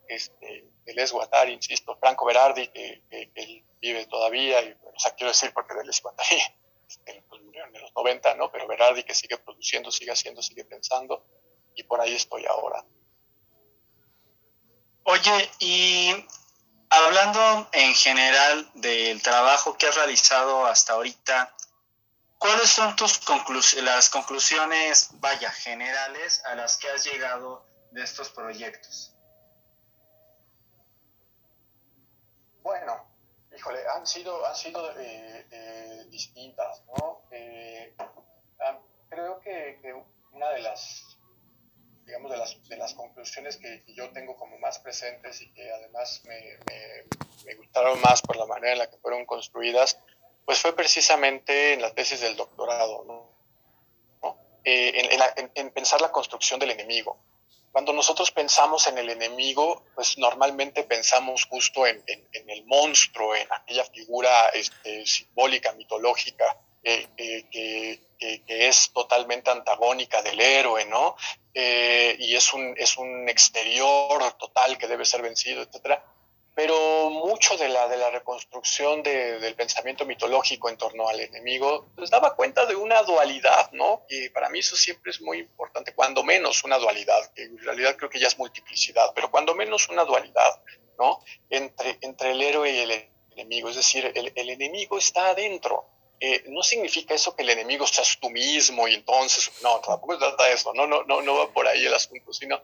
Este, 0.09 0.69
es 0.85 1.13
Guattari, 1.13 1.53
insisto, 1.53 1.97
Franco 1.97 2.27
Berardi, 2.27 2.67
que, 2.69 3.03
él 3.11 3.65
vive 3.81 4.07
todavía, 4.07 4.61
y, 4.63 4.77
o 4.83 4.99
sea, 4.99 5.15
quiero 5.15 5.31
decir 5.31 5.53
porque 5.55 5.75
él 5.81 5.89
es 5.89 6.03
Guattari, 6.03 6.43
este, 6.89 7.23
pues, 7.29 7.41
en 7.43 7.81
los 7.81 7.95
90, 7.95 8.35
¿no? 8.35 8.51
Pero 8.51 8.67
Berardi 8.67 9.05
que 9.05 9.15
sigue 9.15 9.39
produciendo, 9.39 9.93
sigue 9.93 10.11
haciendo, 10.11 10.43
sigue 10.43 10.65
pensando, 10.65 11.25
y 11.77 11.85
por 11.85 12.01
ahí 12.01 12.15
estoy 12.15 12.45
ahora. 12.47 12.85
Oye, 15.05 15.51
y 15.61 16.11
hablando 16.91 17.69
en 17.73 17.95
general 17.95 18.69
del 18.75 19.23
trabajo 19.23 19.79
que 19.79 19.87
has 19.87 19.95
realizado 19.95 20.67
hasta 20.67 20.95
ahorita, 20.95 21.55
¿cuáles 22.43 22.71
son 22.71 22.97
tus 22.97 23.21
las 23.83 24.11
conclusiones, 24.11 25.11
vaya, 25.21 25.51
generales 25.51 26.43
a 26.45 26.57
las 26.57 26.77
que 26.77 26.89
has 26.89 27.05
llegado 27.05 27.65
de 27.93 28.03
estos 28.03 28.31
proyectos? 28.31 29.15
Bueno, 32.63 33.07
híjole, 33.57 33.81
han 33.97 34.07
sido, 34.07 34.45
han 34.45 34.57
sido 34.57 34.91
eh, 34.99 35.47
eh, 35.53 36.05
distintas, 36.09 36.83
¿no? 36.87 37.23
Eh, 37.31 37.95
creo 39.09 39.39
que, 39.41 40.05
una 40.33 40.51
de 40.51 40.63
las, 40.63 41.17
digamos, 42.05 42.31
de 42.31 42.37
las, 42.39 42.69
de 42.69 42.77
las 42.77 42.95
conclusiones 42.95 43.57
que, 43.57 43.85
yo 43.95 44.11
tengo 44.11 44.37
como 44.37 44.59
más 44.59 44.81
presentes 44.81 45.41
y 45.43 45.53
que 45.53 45.71
además 45.71 46.23
me, 46.25 46.59
me, 47.45 47.55
gustaron 47.55 48.01
más 48.01 48.21
por 48.23 48.37
la 48.37 48.47
manera 48.47 48.73
en 48.73 48.79
la 48.79 48.91
que 48.91 48.97
fueron 48.99 49.27
construidas, 49.27 49.99
pues 50.45 50.59
fue 50.59 50.75
precisamente 50.75 51.75
en 51.75 51.83
la 51.83 51.93
tesis 51.93 52.21
del 52.21 52.37
doctorado, 52.37 53.05
¿no? 53.05 53.33
en, 54.65 55.51
en 55.55 55.71
pensar 55.71 56.01
la 56.01 56.13
construcción 56.13 56.61
del 56.61 56.71
enemigo. 56.71 57.19
Cuando 57.73 57.95
nosotros 57.95 58.31
pensamos 58.31 58.87
en 58.87 58.99
el 58.99 59.09
enemigo, 59.09 59.87
pues 59.95 60.19
normalmente 60.19 60.85
pensamos 60.85 61.47
justo 61.47 61.87
en, 61.87 62.05
el 62.07 62.65
monstruo, 62.67 63.35
en 63.35 63.51
aquella 63.51 63.85
figura 63.85 64.49
este, 64.51 65.07
simbólica, 65.07 65.73
mitológica, 65.73 66.59
eh, 66.83 67.09
eh, 67.17 67.47
que, 67.51 68.69
es 68.69 68.91
totalmente 68.93 69.51
antagónica 69.51 70.23
del 70.23 70.41
héroe, 70.41 70.85
¿no? 70.85 71.17
Eh, 71.55 72.15
y 72.19 72.37
es 72.37 72.53
un, 72.53 72.75
es 72.77 72.99
un 72.99 73.29
exterior 73.29 74.33
total 74.35 74.77
que 74.77 74.87
debe 74.87 75.07
ser 75.07 75.23
vencido, 75.23 75.63
etcétera 75.63 76.05
pero 76.55 77.09
mucho 77.11 77.57
de 77.57 77.69
la, 77.69 77.89
de 77.89 77.97
la 77.97 78.11
reconstrucción 78.11 79.03
del 79.03 79.55
pensamiento 79.55 80.05
mitológico 80.05 80.69
en 80.69 80.77
torno 80.77 81.09
al 81.09 81.21
enemigo 81.21 81.91
pues, 81.97 82.11
daba 82.11 82.35
cuenta 82.37 82.67
de 82.67 82.75
una 82.75 83.03
dualidad, 83.03 83.71
¿no? 83.73 84.05
Y 84.09 84.29
para 84.29 84.51
mí 84.51 84.59
eso 84.59 84.77
siempre 84.77 85.13
es 85.13 85.21
muy 85.23 85.39
importante, 85.39 85.95
cuando 85.95 86.23
menos 86.23 86.63
una 86.65 86.79
dualidad, 86.79 87.33
que 87.35 87.45
en 87.45 87.59
realidad 87.59 87.97
creo 87.97 88.11
que 88.11 88.21
ya 88.21 88.29
es 88.29 88.39
multiplicidad, 88.39 89.13
pero 89.15 89.31
cuando 89.31 89.55
menos 89.55 89.89
una 89.89 90.05
dualidad, 90.05 90.63
¿no? 90.99 91.21
Entre, 91.49 91.99
entre 92.03 92.33
el 92.33 92.43
héroe 92.43 92.71
y 92.71 92.79
el 92.81 93.09
enemigo, 93.31 93.71
es 93.71 93.77
decir, 93.77 94.13
el, 94.15 94.33
el 94.35 94.51
enemigo 94.51 94.99
está 94.99 95.29
adentro. 95.29 95.89
Eh, 96.21 96.45
no 96.51 96.63
significa 96.63 97.15
eso 97.15 97.35
que 97.35 97.43
el 97.43 97.51
enemigo 97.51 97.85
seas 97.85 98.17
tú 98.21 98.31
mismo 98.31 98.87
y 98.87 98.95
entonces, 98.95 99.51
no, 99.61 99.81
tampoco 99.81 100.19
trata 100.19 100.45
de 100.45 100.53
eso, 100.53 100.73
no, 100.73 100.87
no, 100.87 101.03
no, 101.03 101.21
no 101.21 101.35
va 101.35 101.53
por 101.53 101.67
ahí 101.67 101.85
el 101.85 101.95
asunto, 101.95 102.33
sino 102.33 102.63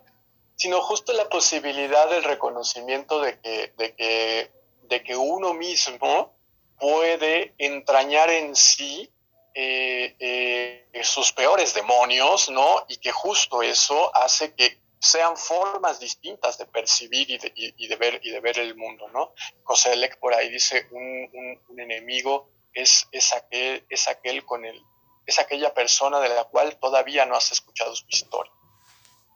sino 0.59 0.81
justo 0.81 1.13
la 1.13 1.29
posibilidad 1.29 2.11
del 2.11 2.25
reconocimiento 2.25 3.21
de 3.21 3.41
que, 3.41 3.73
de 3.79 3.95
que, 3.95 4.51
de 4.83 5.03
que 5.05 5.17
uno 5.17 5.55
mismo 5.55 6.35
puede 6.79 7.55
entrañar 7.59 8.29
en 8.31 8.57
sí 8.57 9.09
eh, 9.55 10.17
eh, 10.19 11.05
sus 11.05 11.33
peores 11.33 11.75
demonios, 11.75 12.51
¿no? 12.51 12.85
Y 12.89 12.97
que 12.97 13.13
justo 13.13 13.63
eso 13.63 14.15
hace 14.17 14.53
que 14.55 14.81
sean 15.01 15.37
formas 15.37 16.01
distintas 16.01 16.59
de 16.59 16.67
percibir 16.67 17.31
y 17.31 17.39
de, 17.39 17.97
ver, 17.97 18.21
y 18.25 18.31
de 18.31 18.41
ver 18.41 18.59
el 18.59 18.75
mundo, 18.75 19.09
¿no? 19.09 19.35
Koselleck 19.63 20.19
por 20.19 20.35
ahí 20.35 20.49
dice, 20.51 20.89
un, 20.91 21.61
un, 21.69 21.81
enemigo 21.81 22.51
es, 22.75 23.07
es, 23.13 23.33
aquel, 23.33 23.87
es 23.89 24.09
aquel 24.09 24.45
con 24.45 24.65
el, 24.65 24.83
es 25.25 25.39
aquella 25.39 25.73
persona 25.73 26.19
de 26.19 26.31
la 26.31 26.45
cual 26.45 26.77
todavía 26.81 27.27
no 27.27 27.37
has 27.37 27.53
escuchado 27.53 27.95
su 27.95 28.07
historia. 28.09 28.53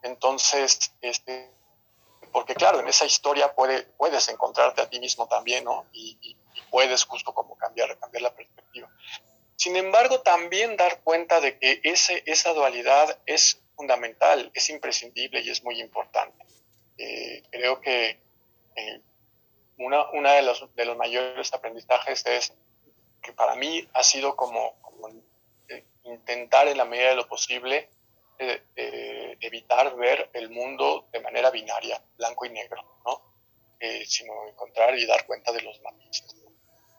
Entonces, 0.03 0.93
este, 1.01 1.49
porque 2.31 2.55
claro, 2.55 2.79
en 2.79 2.87
esa 2.87 3.05
historia 3.05 3.53
puede, 3.53 3.83
puedes 3.83 4.27
encontrarte 4.27 4.81
a 4.81 4.89
ti 4.89 4.99
mismo 4.99 5.27
también, 5.27 5.63
¿no? 5.63 5.85
Y, 5.93 6.37
puedes 6.69 7.03
justo 7.03 7.35
como 7.35 7.55
cambiar, 7.55 7.99
cambiar 7.99 8.23
la 8.23 8.33
perspectiva. 8.33 8.89
Sin 9.55 9.75
embargo, 9.75 10.21
también 10.21 10.75
dar 10.75 11.01
cuenta 11.01 11.39
de 11.39 11.59
que 11.59 11.81
ese, 11.83 12.23
esa 12.25 12.51
dualidad 12.53 13.19
es 13.27 13.61
fundamental, 13.75 14.49
es 14.55 14.71
imprescindible 14.71 15.41
y 15.41 15.51
es 15.51 15.63
muy 15.63 15.79
importante. 15.79 16.43
Eh, 16.97 17.43
creo 17.51 17.79
que 17.79 18.19
eh, 18.75 19.01
una, 19.77 20.09
una 20.11 20.33
de, 20.33 20.41
los, 20.41 20.75
de 20.75 20.85
los 20.85 20.97
mayores 20.97 21.53
aprendizajes 21.53 22.25
es 22.25 22.53
que 23.21 23.33
para 23.33 23.55
mí 23.55 23.87
ha 23.93 24.03
sido 24.03 24.35
como, 24.35 24.75
como 24.81 25.09
eh, 25.69 25.85
intentar 26.05 26.67
en 26.67 26.77
la 26.77 26.85
medida 26.85 27.09
de 27.09 27.17
lo 27.17 27.27
posible 27.27 27.87
eh, 28.75 29.37
evitar 29.39 29.95
ver 29.95 30.29
el 30.33 30.49
mundo 30.49 31.07
de 31.11 31.19
manera 31.19 31.49
binaria, 31.51 32.01
blanco 32.17 32.45
y 32.45 32.49
negro, 32.49 32.99
¿no? 33.05 33.21
Eh, 33.79 34.05
sino 34.05 34.47
encontrar 34.47 34.97
y 34.97 35.05
dar 35.05 35.25
cuenta 35.25 35.51
de 35.51 35.61
los 35.61 35.81
matices. 35.81 36.35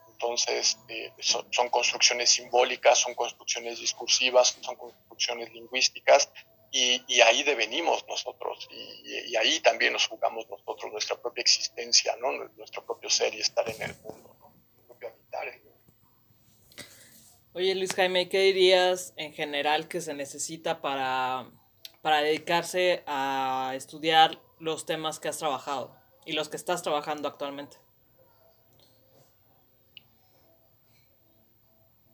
Entonces, 0.09 0.77
eh, 0.87 1.11
son, 1.19 1.69
construcciones 1.69 2.29
simbólicas, 2.29 2.99
son 2.99 3.15
construcciones 3.15 3.79
discursivas, 3.79 4.57
son 4.61 4.75
construcciones 4.75 5.51
lingüísticas, 5.51 6.31
y, 6.71 7.21
ahí 7.21 7.43
devenimos 7.43 8.05
nosotros, 8.07 8.67
y, 8.69 9.35
ahí 9.35 9.59
también 9.61 9.93
nos 9.93 10.07
jugamos 10.07 10.47
nosotros, 10.49 10.91
nuestra 10.91 11.15
propia 11.21 11.41
existencia, 11.41 12.15
¿no? 12.17 12.31
nuestro 12.31 12.85
propio 12.85 13.09
ser 13.09 13.33
y 13.33 13.41
estar 13.41 13.67
en 13.69 13.81
el 13.81 13.95
mundo, 14.01 14.35
¿no? 14.39 14.53
propio 14.87 15.09
habitar. 15.09 15.47
Oye 17.57 17.73
Luis 17.73 17.95
Jaime, 17.95 18.27
¿qué 18.27 18.39
dirías 18.39 19.13
en 19.15 19.31
general 19.31 19.87
que 19.87 20.01
se 20.01 20.13
necesita 20.13 20.81
para, 20.81 21.49
para 22.01 22.21
dedicarse 22.21 23.01
a 23.07 23.71
estudiar 23.75 24.41
los 24.59 24.85
temas 24.85 25.21
que 25.21 25.29
has 25.29 25.37
trabajado 25.37 25.95
y 26.25 26.33
los 26.33 26.49
que 26.49 26.57
estás 26.57 26.83
trabajando 26.83 27.29
actualmente? 27.29 27.77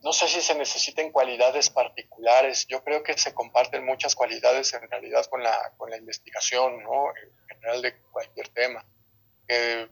No 0.04 0.12
sé 0.12 0.28
si 0.28 0.40
se 0.40 0.54
necesiten 0.54 1.10
cualidades 1.10 1.70
particulares. 1.70 2.68
Yo 2.68 2.84
creo 2.84 3.02
que 3.02 3.18
se 3.18 3.34
comparten 3.34 3.84
muchas 3.84 4.14
cualidades 4.14 4.72
en 4.74 4.88
realidad 4.88 5.26
con 5.26 5.42
la, 5.42 5.72
con 5.76 5.90
la 5.90 5.96
investigación, 5.96 6.84
¿no? 6.84 7.08
En 7.08 7.48
general 7.48 7.82
de 7.82 8.00
cualquier 8.12 8.48
tema. 8.50 8.86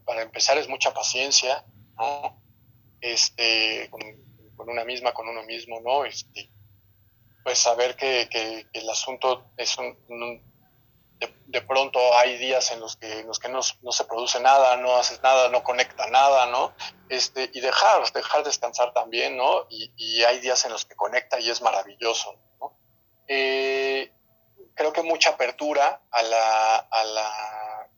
para 0.04 0.22
empezar 0.22 0.58
es 0.58 0.68
mucha 0.68 0.94
paciencia, 0.94 1.64
¿no? 1.98 2.40
Este, 3.00 3.90
con 4.60 4.68
una 4.68 4.84
misma, 4.84 5.14
con 5.14 5.26
uno 5.26 5.42
mismo, 5.44 5.80
¿no? 5.80 6.04
Este, 6.04 6.50
pues 7.42 7.58
saber 7.58 7.96
que, 7.96 8.28
que, 8.30 8.66
el 8.74 8.90
asunto 8.90 9.52
es 9.56 9.78
un, 9.78 9.96
de, 11.46 11.62
pronto 11.62 11.98
hay 12.18 12.36
días 12.36 12.70
en 12.70 12.80
los 12.80 12.96
que, 12.96 13.24
los 13.24 13.38
que 13.38 13.48
no, 13.48 13.60
no, 13.80 13.90
se 13.90 14.04
produce 14.04 14.38
nada, 14.38 14.76
no 14.76 14.96
haces 14.96 15.22
nada, 15.22 15.48
no 15.48 15.62
conecta 15.62 16.10
nada, 16.10 16.44
¿no? 16.44 16.74
Este, 17.08 17.50
y 17.54 17.60
dejar, 17.60 18.02
dejar 18.12 18.44
descansar 18.44 18.92
también, 18.92 19.38
¿no? 19.38 19.66
Y, 19.70 19.94
y 19.96 20.24
hay 20.24 20.40
días 20.40 20.62
en 20.66 20.72
los 20.72 20.84
que 20.84 20.94
conecta 20.94 21.40
y 21.40 21.48
es 21.48 21.62
maravilloso, 21.62 22.34
¿no? 22.60 22.78
Eh, 23.28 24.12
creo 24.74 24.92
que 24.92 25.02
mucha 25.02 25.30
apertura 25.30 26.02
a 26.10 26.22
la, 26.22 26.76
a 26.76 27.04
la, 27.04 27.88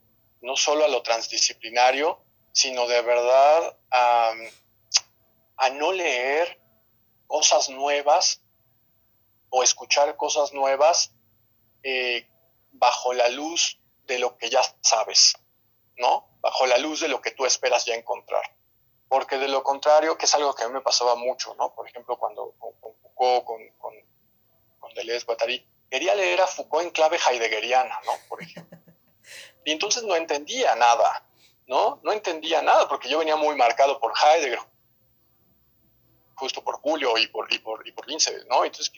no 0.43 0.55
solo 0.55 0.85
a 0.85 0.89
lo 0.89 1.03
transdisciplinario, 1.03 2.23
sino 2.53 2.87
de 2.87 3.03
verdad 3.03 3.77
a 3.91 4.33
a 5.57 5.71
no 5.71 5.93
leer 5.93 6.61
cosas 7.27 7.71
nuevas 7.71 8.43
o 9.51 9.63
escuchar 9.63 10.17
cosas 10.17 10.53
nuevas 10.53 11.13
eh, 11.83 12.29
bajo 12.73 13.13
la 13.13 13.29
luz 13.29 13.79
de 14.07 14.19
lo 14.19 14.37
que 14.37 14.51
ya 14.51 14.63
sabes, 14.81 15.35
¿no? 15.97 16.29
Bajo 16.41 16.67
la 16.67 16.79
luz 16.79 17.01
de 17.01 17.09
lo 17.09 17.21
que 17.21 17.31
tú 17.31 17.45
esperas 17.45 17.85
ya 17.85 17.95
encontrar. 17.95 18.43
Porque 19.09 19.39
de 19.39 19.49
lo 19.49 19.63
contrario, 19.63 20.17
que 20.17 20.25
es 20.25 20.35
algo 20.35 20.55
que 20.55 20.65
a 20.65 20.69
mí 20.69 20.75
me 20.75 20.81
pasaba 20.81 21.15
mucho, 21.15 21.55
¿no? 21.57 21.75
Por 21.75 21.87
ejemplo, 21.89 22.19
cuando 22.19 22.55
con 22.59 22.75
Foucault, 22.81 23.45
con, 23.45 23.69
con, 23.79 23.95
con 24.79 24.95
Deleuze, 24.95 25.27
Guattari, 25.27 25.67
quería 25.91 26.15
leer 26.15 26.41
a 26.41 26.47
Foucault 26.47 26.85
en 26.85 26.91
clave 26.91 27.19
heideggeriana, 27.19 28.01
¿no? 28.07 28.13
Por 28.29 28.43
ejemplo. 28.43 28.79
Y 29.65 29.71
entonces 29.71 30.03
no 30.03 30.17
entendía 30.17 30.75
nada, 30.75 31.25
¿no? 31.67 32.01
No 32.03 32.13
entendía 32.13 32.63
nada 32.63 32.89
porque 32.89 33.09
yo 33.09 33.19
venía 33.19 33.37
muy 33.37 33.55
marcado 33.55 34.01
por 34.01 34.13
Heidegger, 34.17 34.59
justo 36.43 36.65
por 36.65 36.81
Julio 36.81 37.17
y 37.19 37.29
por, 37.29 37.53
y 37.53 37.61
por, 37.61 37.87
y 37.87 37.93
por 37.93 38.09
Lince, 38.09 38.33
¿no? 38.51 38.65
Entonces 38.65 38.93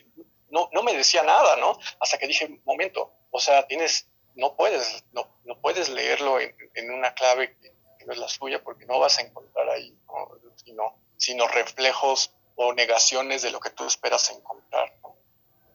no, 0.48 0.70
no 0.72 0.83
me 0.83 0.94
decía 0.94 1.22
nada, 1.22 1.57
¿no? 1.57 1.78
Hasta 2.00 2.16
que 2.16 2.26
dije, 2.26 2.48
momento, 2.64 3.12
o 3.30 3.38
sea, 3.38 3.66
tienes, 3.66 4.09
no 4.35 4.57
puedes, 4.57 5.04
no, 5.12 5.28
no 5.44 5.61
puedes 5.61 5.90
leerlo 5.90 6.40
en, 6.40 6.57
en 6.74 6.90
una 6.90 7.12
clave 7.12 7.54
que, 7.59 7.74
no 8.07 8.12
es 8.12 8.18
la 8.18 8.28
suya 8.28 8.62
porque 8.62 8.87
no 8.87 8.98
vas 8.98 9.18
a 9.18 9.22
encontrar 9.22 9.68
ahí, 9.68 9.94
¿no? 10.07 10.30
sino, 10.57 10.98
sino 11.16 11.46
reflejos 11.48 12.33
o 12.54 12.72
negaciones 12.72 13.42
de 13.42 13.50
lo 13.50 13.61
que 13.61 13.70
tú 13.70 13.87
esperas 13.87 14.30
encontrar. 14.30 14.94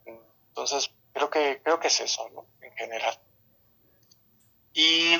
Entonces, 0.05 0.91
creo 1.13 1.29
que, 1.29 1.61
creo 1.63 1.79
que 1.79 1.87
es 1.87 1.99
eso, 1.99 2.29
¿no? 2.29 2.47
En 2.61 2.71
general. 2.75 3.19
Y, 4.73 5.15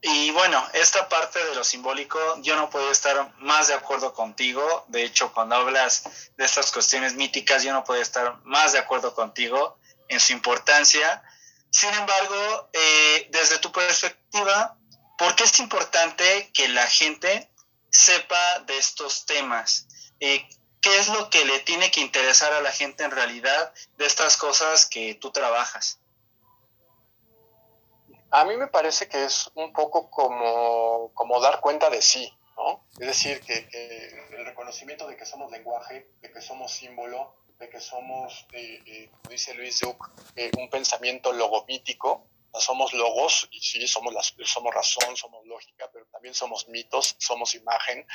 y, 0.00 0.30
bueno, 0.30 0.64
esta 0.74 1.08
parte 1.08 1.44
de 1.44 1.54
lo 1.56 1.64
simbólico, 1.64 2.18
yo 2.42 2.54
no 2.54 2.70
puedo 2.70 2.90
estar 2.90 3.34
más 3.38 3.68
de 3.68 3.74
acuerdo 3.74 4.14
contigo. 4.14 4.84
De 4.88 5.02
hecho, 5.02 5.32
cuando 5.32 5.56
hablas 5.56 6.04
de 6.36 6.44
estas 6.44 6.70
cuestiones 6.70 7.14
míticas, 7.14 7.64
yo 7.64 7.72
no 7.72 7.82
puedo 7.82 8.00
estar 8.00 8.38
más 8.44 8.72
de 8.72 8.78
acuerdo 8.78 9.12
contigo 9.14 9.78
en 10.08 10.20
su 10.20 10.32
importancia. 10.32 11.22
Sin 11.70 11.90
embargo, 11.90 12.70
eh, 12.72 13.28
desde 13.30 13.58
tu 13.58 13.72
perspectiva, 13.72 14.76
¿por 15.18 15.34
qué 15.34 15.44
es 15.44 15.58
importante 15.58 16.50
que 16.54 16.68
la 16.68 16.86
gente 16.86 17.50
sepa 17.90 18.60
de 18.60 18.78
estos 18.78 19.26
temas? 19.26 19.88
Eh, 20.20 20.48
¿Qué 20.80 20.96
es 20.96 21.08
lo 21.08 21.28
que 21.28 21.44
le 21.44 21.58
tiene 21.60 21.90
que 21.90 22.00
interesar 22.00 22.52
a 22.52 22.62
la 22.62 22.70
gente 22.70 23.02
en 23.02 23.10
realidad 23.10 23.74
de 23.96 24.06
estas 24.06 24.36
cosas 24.36 24.86
que 24.86 25.16
tú 25.16 25.32
trabajas? 25.32 25.98
A 28.30 28.44
mí 28.44 28.56
me 28.56 28.66
parece 28.66 29.08
que 29.08 29.24
es 29.24 29.50
un 29.54 29.72
poco 29.72 30.10
como, 30.10 31.10
como 31.14 31.40
dar 31.40 31.60
cuenta 31.60 31.88
de 31.88 32.02
sí, 32.02 32.30
¿no? 32.56 32.84
Es 32.98 33.06
decir, 33.06 33.40
que, 33.40 33.68
el 34.36 34.44
reconocimiento 34.44 35.06
de 35.08 35.16
que 35.16 35.24
somos 35.24 35.50
lenguaje, 35.50 36.10
de 36.20 36.30
que 36.30 36.40
somos 36.42 36.70
símbolo, 36.70 37.34
de 37.58 37.70
que 37.70 37.80
somos, 37.80 38.46
eh, 38.52 38.82
eh, 38.86 39.10
como 39.10 39.30
dice 39.30 39.54
Luis 39.54 39.80
Duke, 39.80 40.06
eh, 40.36 40.50
un 40.58 40.68
pensamiento 40.68 41.32
logomítico, 41.32 42.26
somos 42.52 42.92
logos, 42.92 43.48
y 43.50 43.60
sí, 43.60 43.86
somos, 43.86 44.14
somos 44.44 44.74
razón, 44.74 45.16
somos 45.16 45.46
lógica, 45.46 45.88
pero 45.92 46.06
también 46.06 46.34
somos 46.34 46.68
mitos, 46.68 47.16
somos 47.18 47.54
imagen, 47.54 48.06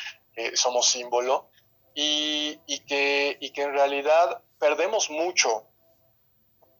somos 0.55 0.89
símbolo, 0.89 1.49
y, 1.95 2.59
y, 2.67 2.79
que, 2.79 3.37
y 3.39 3.51
que 3.51 3.61
en 3.63 3.73
realidad 3.73 4.43
perdemos 4.59 5.09
mucho 5.09 5.67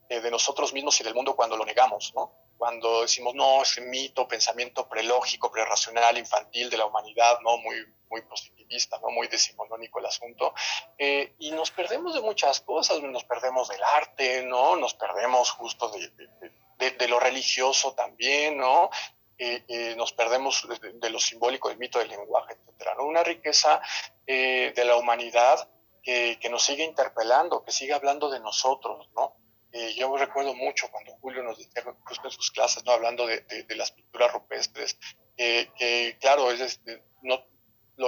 de 0.10 0.30
nosotros 0.30 0.74
mismos 0.74 1.00
y 1.00 1.04
del 1.04 1.16
mundo 1.16 1.36
cuando 1.36 1.56
lo 1.58 1.66
negamos, 1.66 2.14
¿no? 2.16 2.43
Cuando 2.58 3.02
decimos, 3.02 3.36
no, 3.36 3.62
ese 3.62 3.82
mito, 3.82 4.28
pensamiento 4.28 4.88
prelógico, 4.88 5.52
prerracional, 5.52 6.18
infantil 6.18 6.70
de 6.70 6.78
la 6.78 6.86
humanidad, 6.86 7.40
¿no? 7.42 7.58
Muy, 7.58 7.76
muy 8.10 8.22
positivista, 8.22 9.00
¿no? 9.00 9.10
Muy 9.10 9.28
decimonónico 9.28 10.00
el 10.00 10.06
asunto. 10.06 10.54
Eh, 10.98 11.34
y 11.40 11.52
nos 11.52 11.72
perdemos 11.72 12.14
de 12.14 12.22
muchas 12.22 12.62
cosas, 12.62 13.02
nos 13.02 13.24
perdemos 13.24 13.68
del 13.70 13.84
arte, 13.84 14.44
¿no? 14.46 14.76
Nos 14.76 14.94
perdemos 14.94 15.52
justo 15.52 15.90
de, 15.90 17.08
lo 17.08 17.20
religioso 17.20 17.94
también, 17.94 18.58
¿no? 18.58 18.90
Eh, 19.38 19.64
eh, 19.68 19.96
nos 19.98 20.14
perdemos 20.14 20.68
de, 21.02 21.10
lo 21.10 21.20
simbólico 21.20 21.70
del 21.70 21.80
mito 21.80 22.00
del 22.00 22.10
lenguaje, 22.10 22.54
etcétera. 22.54 22.96
Una 23.02 23.24
riqueza 23.24 23.82
de 24.26 24.84
la 24.86 24.96
humanidad 24.96 25.68
que 26.02 26.50
nos 26.50 26.64
sigue 26.64 26.84
interpelando, 26.84 27.64
que 27.64 27.72
sigue 27.72 27.94
hablando 27.94 28.30
de 28.30 28.40
nosotros, 28.40 29.10
¿no? 29.16 29.43
Eh, 29.74 29.96
yo 29.96 30.16
recuerdo 30.16 30.54
mucho 30.54 30.90
cuando 30.92 31.14
Julio 31.18 31.42
nos 31.44 31.58
decía 31.58 31.84
justo 32.06 32.28
en 32.28 32.32
sus 32.32 32.52
clases, 32.52 32.86
¿no? 32.86 32.92
hablando 32.92 33.26
de, 33.26 33.42
de, 33.42 33.76
las 33.76 33.92
pinturas 33.92 34.32
rupestres, 34.32 35.00
que 35.36 36.16
claro, 36.22 36.52
es, 36.52 36.80
no, 37.24 37.44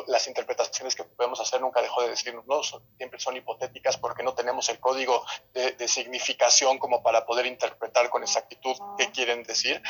las 0.07 0.27
interpretaciones 0.27 0.95
que 0.95 1.03
podemos 1.03 1.39
hacer 1.39 1.61
nunca 1.61 1.81
dejó 1.81 2.03
de 2.03 2.09
decirnos, 2.09 2.45
no, 2.45 2.61
siempre 2.97 3.19
son 3.19 3.35
hipotéticas 3.37 3.97
porque 3.97 4.23
no 4.23 4.33
tenemos 4.33 4.69
el 4.69 4.79
código 4.79 5.25
de, 5.53 5.71
de, 5.71 5.87
significación 5.87 6.77
como 6.77 7.03
para 7.03 7.25
poder 7.25 7.47
interpretar 7.47 8.09
con 8.09 8.23
exactitud 8.23 8.75
qué 8.97 9.11
quieren 9.11 9.43
decir, 9.43 9.81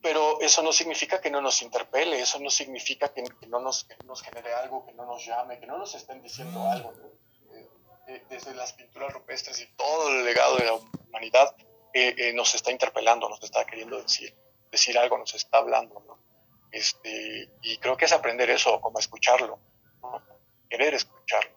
pero 0.00 0.40
eso 0.40 0.62
no 0.62 0.72
significa 0.72 1.20
que 1.20 1.30
no 1.30 1.40
nos 1.40 1.62
interpele, 1.62 2.20
eso 2.20 2.38
no 2.40 2.50
significa 2.50 3.12
que, 3.12 3.24
no, 3.48 3.60
nos, 3.60 3.84
que 3.84 3.96
nos 4.04 4.22
genere 4.22 4.54
algo, 4.54 4.86
que 4.86 4.92
no 4.92 5.06
nos 5.06 5.24
llame, 5.24 5.58
que 5.58 5.66
no 5.66 5.78
nos 5.78 5.94
estén 5.94 6.22
diciendo 6.22 6.62
algo. 6.68 6.92
¿no? 6.92 7.27
Desde 8.28 8.54
las 8.54 8.72
pinturas 8.72 9.12
rupestres 9.12 9.60
y 9.60 9.66
todo 9.76 10.08
el 10.08 10.24
legado 10.24 10.56
de 10.56 10.64
la 10.64 10.74
humanidad, 10.74 11.54
eh, 11.92 12.14
eh, 12.16 12.32
nos 12.32 12.54
está 12.54 12.70
interpelando, 12.70 13.28
nos 13.28 13.42
está 13.42 13.64
queriendo 13.66 14.00
decir, 14.00 14.34
decir 14.70 14.98
algo, 14.98 15.18
nos 15.18 15.34
está 15.34 15.58
hablando, 15.58 16.02
¿no? 16.06 16.18
Este, 16.70 17.50
y 17.62 17.78
creo 17.78 17.96
que 17.96 18.04
es 18.06 18.12
aprender 18.12 18.50
eso, 18.50 18.80
como 18.80 18.98
escucharlo, 18.98 19.58
querer 20.68 20.94
escucharlo. 20.94 21.56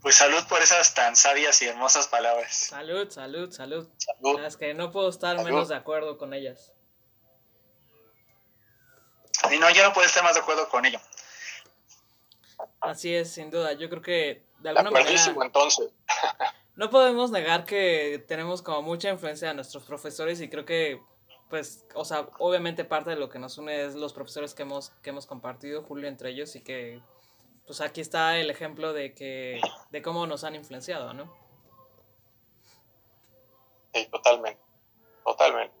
Pues 0.00 0.16
salud 0.16 0.42
por 0.48 0.60
esas 0.60 0.94
tan 0.94 1.14
sabias 1.14 1.62
y 1.62 1.68
hermosas 1.68 2.08
palabras. 2.08 2.52
Salud, 2.52 3.08
salud, 3.10 3.52
salud. 3.52 3.88
salud. 3.98 4.44
Es 4.44 4.56
que 4.56 4.74
no 4.74 4.90
puedo 4.90 5.08
estar 5.08 5.42
menos 5.44 5.68
de 5.68 5.76
acuerdo 5.76 6.18
con 6.18 6.34
ellas. 6.34 6.72
Y 9.50 9.58
no, 9.58 9.70
yo 9.70 9.82
no 9.84 9.92
puedo 9.92 10.06
estar 10.06 10.24
más 10.24 10.34
de 10.34 10.40
acuerdo 10.40 10.68
con 10.68 10.84
ello. 10.84 11.00
Así 12.80 13.14
es, 13.14 13.32
sin 13.32 13.50
duda. 13.50 13.74
Yo 13.74 13.88
creo 13.88 14.02
que 14.02 14.44
de 14.62 14.68
alguna 14.70 14.90
manera. 14.90 15.20
entonces. 15.42 15.90
no 16.76 16.90
podemos 16.90 17.30
negar 17.30 17.64
que 17.64 18.24
tenemos 18.26 18.62
como 18.62 18.82
mucha 18.82 19.10
influencia 19.10 19.48
de 19.48 19.54
nuestros 19.54 19.84
profesores 19.84 20.40
y 20.40 20.48
creo 20.48 20.64
que, 20.64 21.00
pues, 21.50 21.84
o 21.94 22.04
sea, 22.04 22.28
obviamente 22.38 22.84
parte 22.84 23.10
de 23.10 23.16
lo 23.16 23.28
que 23.28 23.38
nos 23.38 23.58
une 23.58 23.84
es 23.84 23.94
los 23.94 24.12
profesores 24.12 24.54
que 24.54 24.62
hemos, 24.62 24.90
que 25.02 25.10
hemos 25.10 25.26
compartido, 25.26 25.82
Julio 25.82 26.08
entre 26.08 26.30
ellos, 26.30 26.56
y 26.56 26.62
que, 26.62 27.02
pues 27.66 27.80
aquí 27.80 28.00
está 28.00 28.38
el 28.38 28.50
ejemplo 28.50 28.92
de 28.92 29.14
que, 29.14 29.60
de 29.90 30.02
cómo 30.02 30.26
nos 30.26 30.44
han 30.44 30.54
influenciado, 30.54 31.12
¿no? 31.12 31.32
Sí, 33.92 34.08
totalmente, 34.10 34.62
totalmente. 35.24 35.76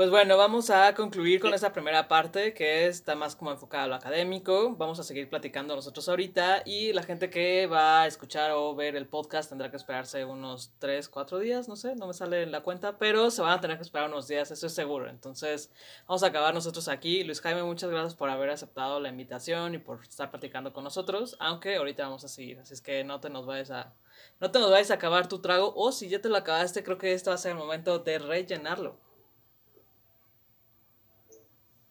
Pues 0.00 0.08
bueno, 0.08 0.38
vamos 0.38 0.70
a 0.70 0.94
concluir 0.94 1.40
con 1.42 1.52
esta 1.52 1.74
primera 1.74 2.08
parte 2.08 2.54
que 2.54 2.86
está 2.86 3.14
más 3.16 3.36
como 3.36 3.50
enfocada 3.50 3.84
a 3.84 3.86
lo 3.86 3.94
académico. 3.96 4.74
Vamos 4.74 4.98
a 4.98 5.02
seguir 5.02 5.28
platicando 5.28 5.76
nosotros 5.76 6.08
ahorita 6.08 6.62
y 6.64 6.94
la 6.94 7.02
gente 7.02 7.28
que 7.28 7.66
va 7.66 8.00
a 8.00 8.06
escuchar 8.06 8.52
o 8.52 8.74
ver 8.74 8.96
el 8.96 9.06
podcast 9.06 9.50
tendrá 9.50 9.70
que 9.70 9.76
esperarse 9.76 10.24
unos 10.24 10.72
3, 10.78 11.06
4 11.06 11.38
días, 11.40 11.68
no 11.68 11.76
sé, 11.76 11.96
no 11.96 12.06
me 12.06 12.14
sale 12.14 12.42
en 12.42 12.50
la 12.50 12.62
cuenta, 12.62 12.96
pero 12.96 13.30
se 13.30 13.42
van 13.42 13.52
a 13.52 13.60
tener 13.60 13.76
que 13.76 13.82
esperar 13.82 14.08
unos 14.08 14.26
días, 14.26 14.50
eso 14.50 14.68
es 14.68 14.72
seguro. 14.72 15.06
Entonces 15.10 15.70
vamos 16.06 16.22
a 16.22 16.28
acabar 16.28 16.54
nosotros 16.54 16.88
aquí. 16.88 17.22
Luis 17.22 17.42
Jaime, 17.42 17.62
muchas 17.62 17.90
gracias 17.90 18.14
por 18.14 18.30
haber 18.30 18.48
aceptado 18.48 19.00
la 19.00 19.10
invitación 19.10 19.74
y 19.74 19.78
por 19.80 20.02
estar 20.02 20.30
platicando 20.30 20.72
con 20.72 20.82
nosotros, 20.82 21.36
aunque 21.40 21.76
ahorita 21.76 22.04
vamos 22.04 22.24
a 22.24 22.28
seguir, 22.28 22.58
así 22.58 22.72
es 22.72 22.80
que 22.80 23.04
no 23.04 23.20
te 23.20 23.28
nos 23.28 23.44
vayas 23.44 23.70
a... 23.70 23.92
No 24.40 24.50
te 24.50 24.60
nos 24.60 24.70
vayas 24.70 24.92
a 24.92 24.94
acabar 24.94 25.28
tu 25.28 25.40
trago 25.42 25.74
o 25.76 25.92
si 25.92 26.08
ya 26.08 26.22
te 26.22 26.30
lo 26.30 26.38
acabaste, 26.38 26.82
creo 26.82 26.96
que 26.96 27.12
este 27.12 27.28
va 27.28 27.34
a 27.34 27.38
ser 27.38 27.52
el 27.52 27.58
momento 27.58 27.98
de 27.98 28.18
rellenarlo. 28.18 29.09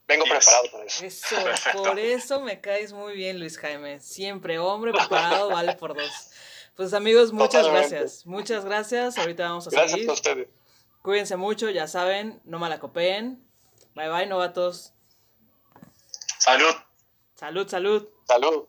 Vengo 0.09 0.25
preparado 0.25 0.63
para 0.71 0.85
eso. 0.85 1.05
Eso, 1.05 1.35
por 1.73 1.99
eso 1.99 2.41
me 2.41 2.59
caes 2.59 2.91
muy 2.91 3.13
bien, 3.13 3.39
Luis 3.39 3.59
Jaime. 3.59 3.99
Siempre, 3.99 4.57
hombre 4.57 4.91
preparado 4.91 5.49
vale 5.49 5.75
por 5.75 5.95
dos. 5.95 6.31
Pues 6.75 6.95
amigos, 6.95 7.31
muchas 7.31 7.67
gracias. 7.67 8.25
Muchas 8.25 8.65
gracias. 8.65 9.19
Ahorita 9.19 9.43
vamos 9.43 9.67
a 9.67 9.69
gracias 9.69 9.91
seguir. 9.91 10.05
Gracias 10.07 10.27
a 10.27 10.31
ustedes. 10.31 10.49
Cuídense 11.03 11.37
mucho, 11.37 11.69
ya 11.69 11.87
saben, 11.87 12.41
no 12.43 12.57
malacopeen. 12.57 13.47
Bye 13.93 14.09
bye, 14.09 14.25
novatos. 14.25 14.93
Salud. 16.39 16.73
Salud, 17.35 17.67
salud. 17.67 18.09
Salud. 18.25 18.67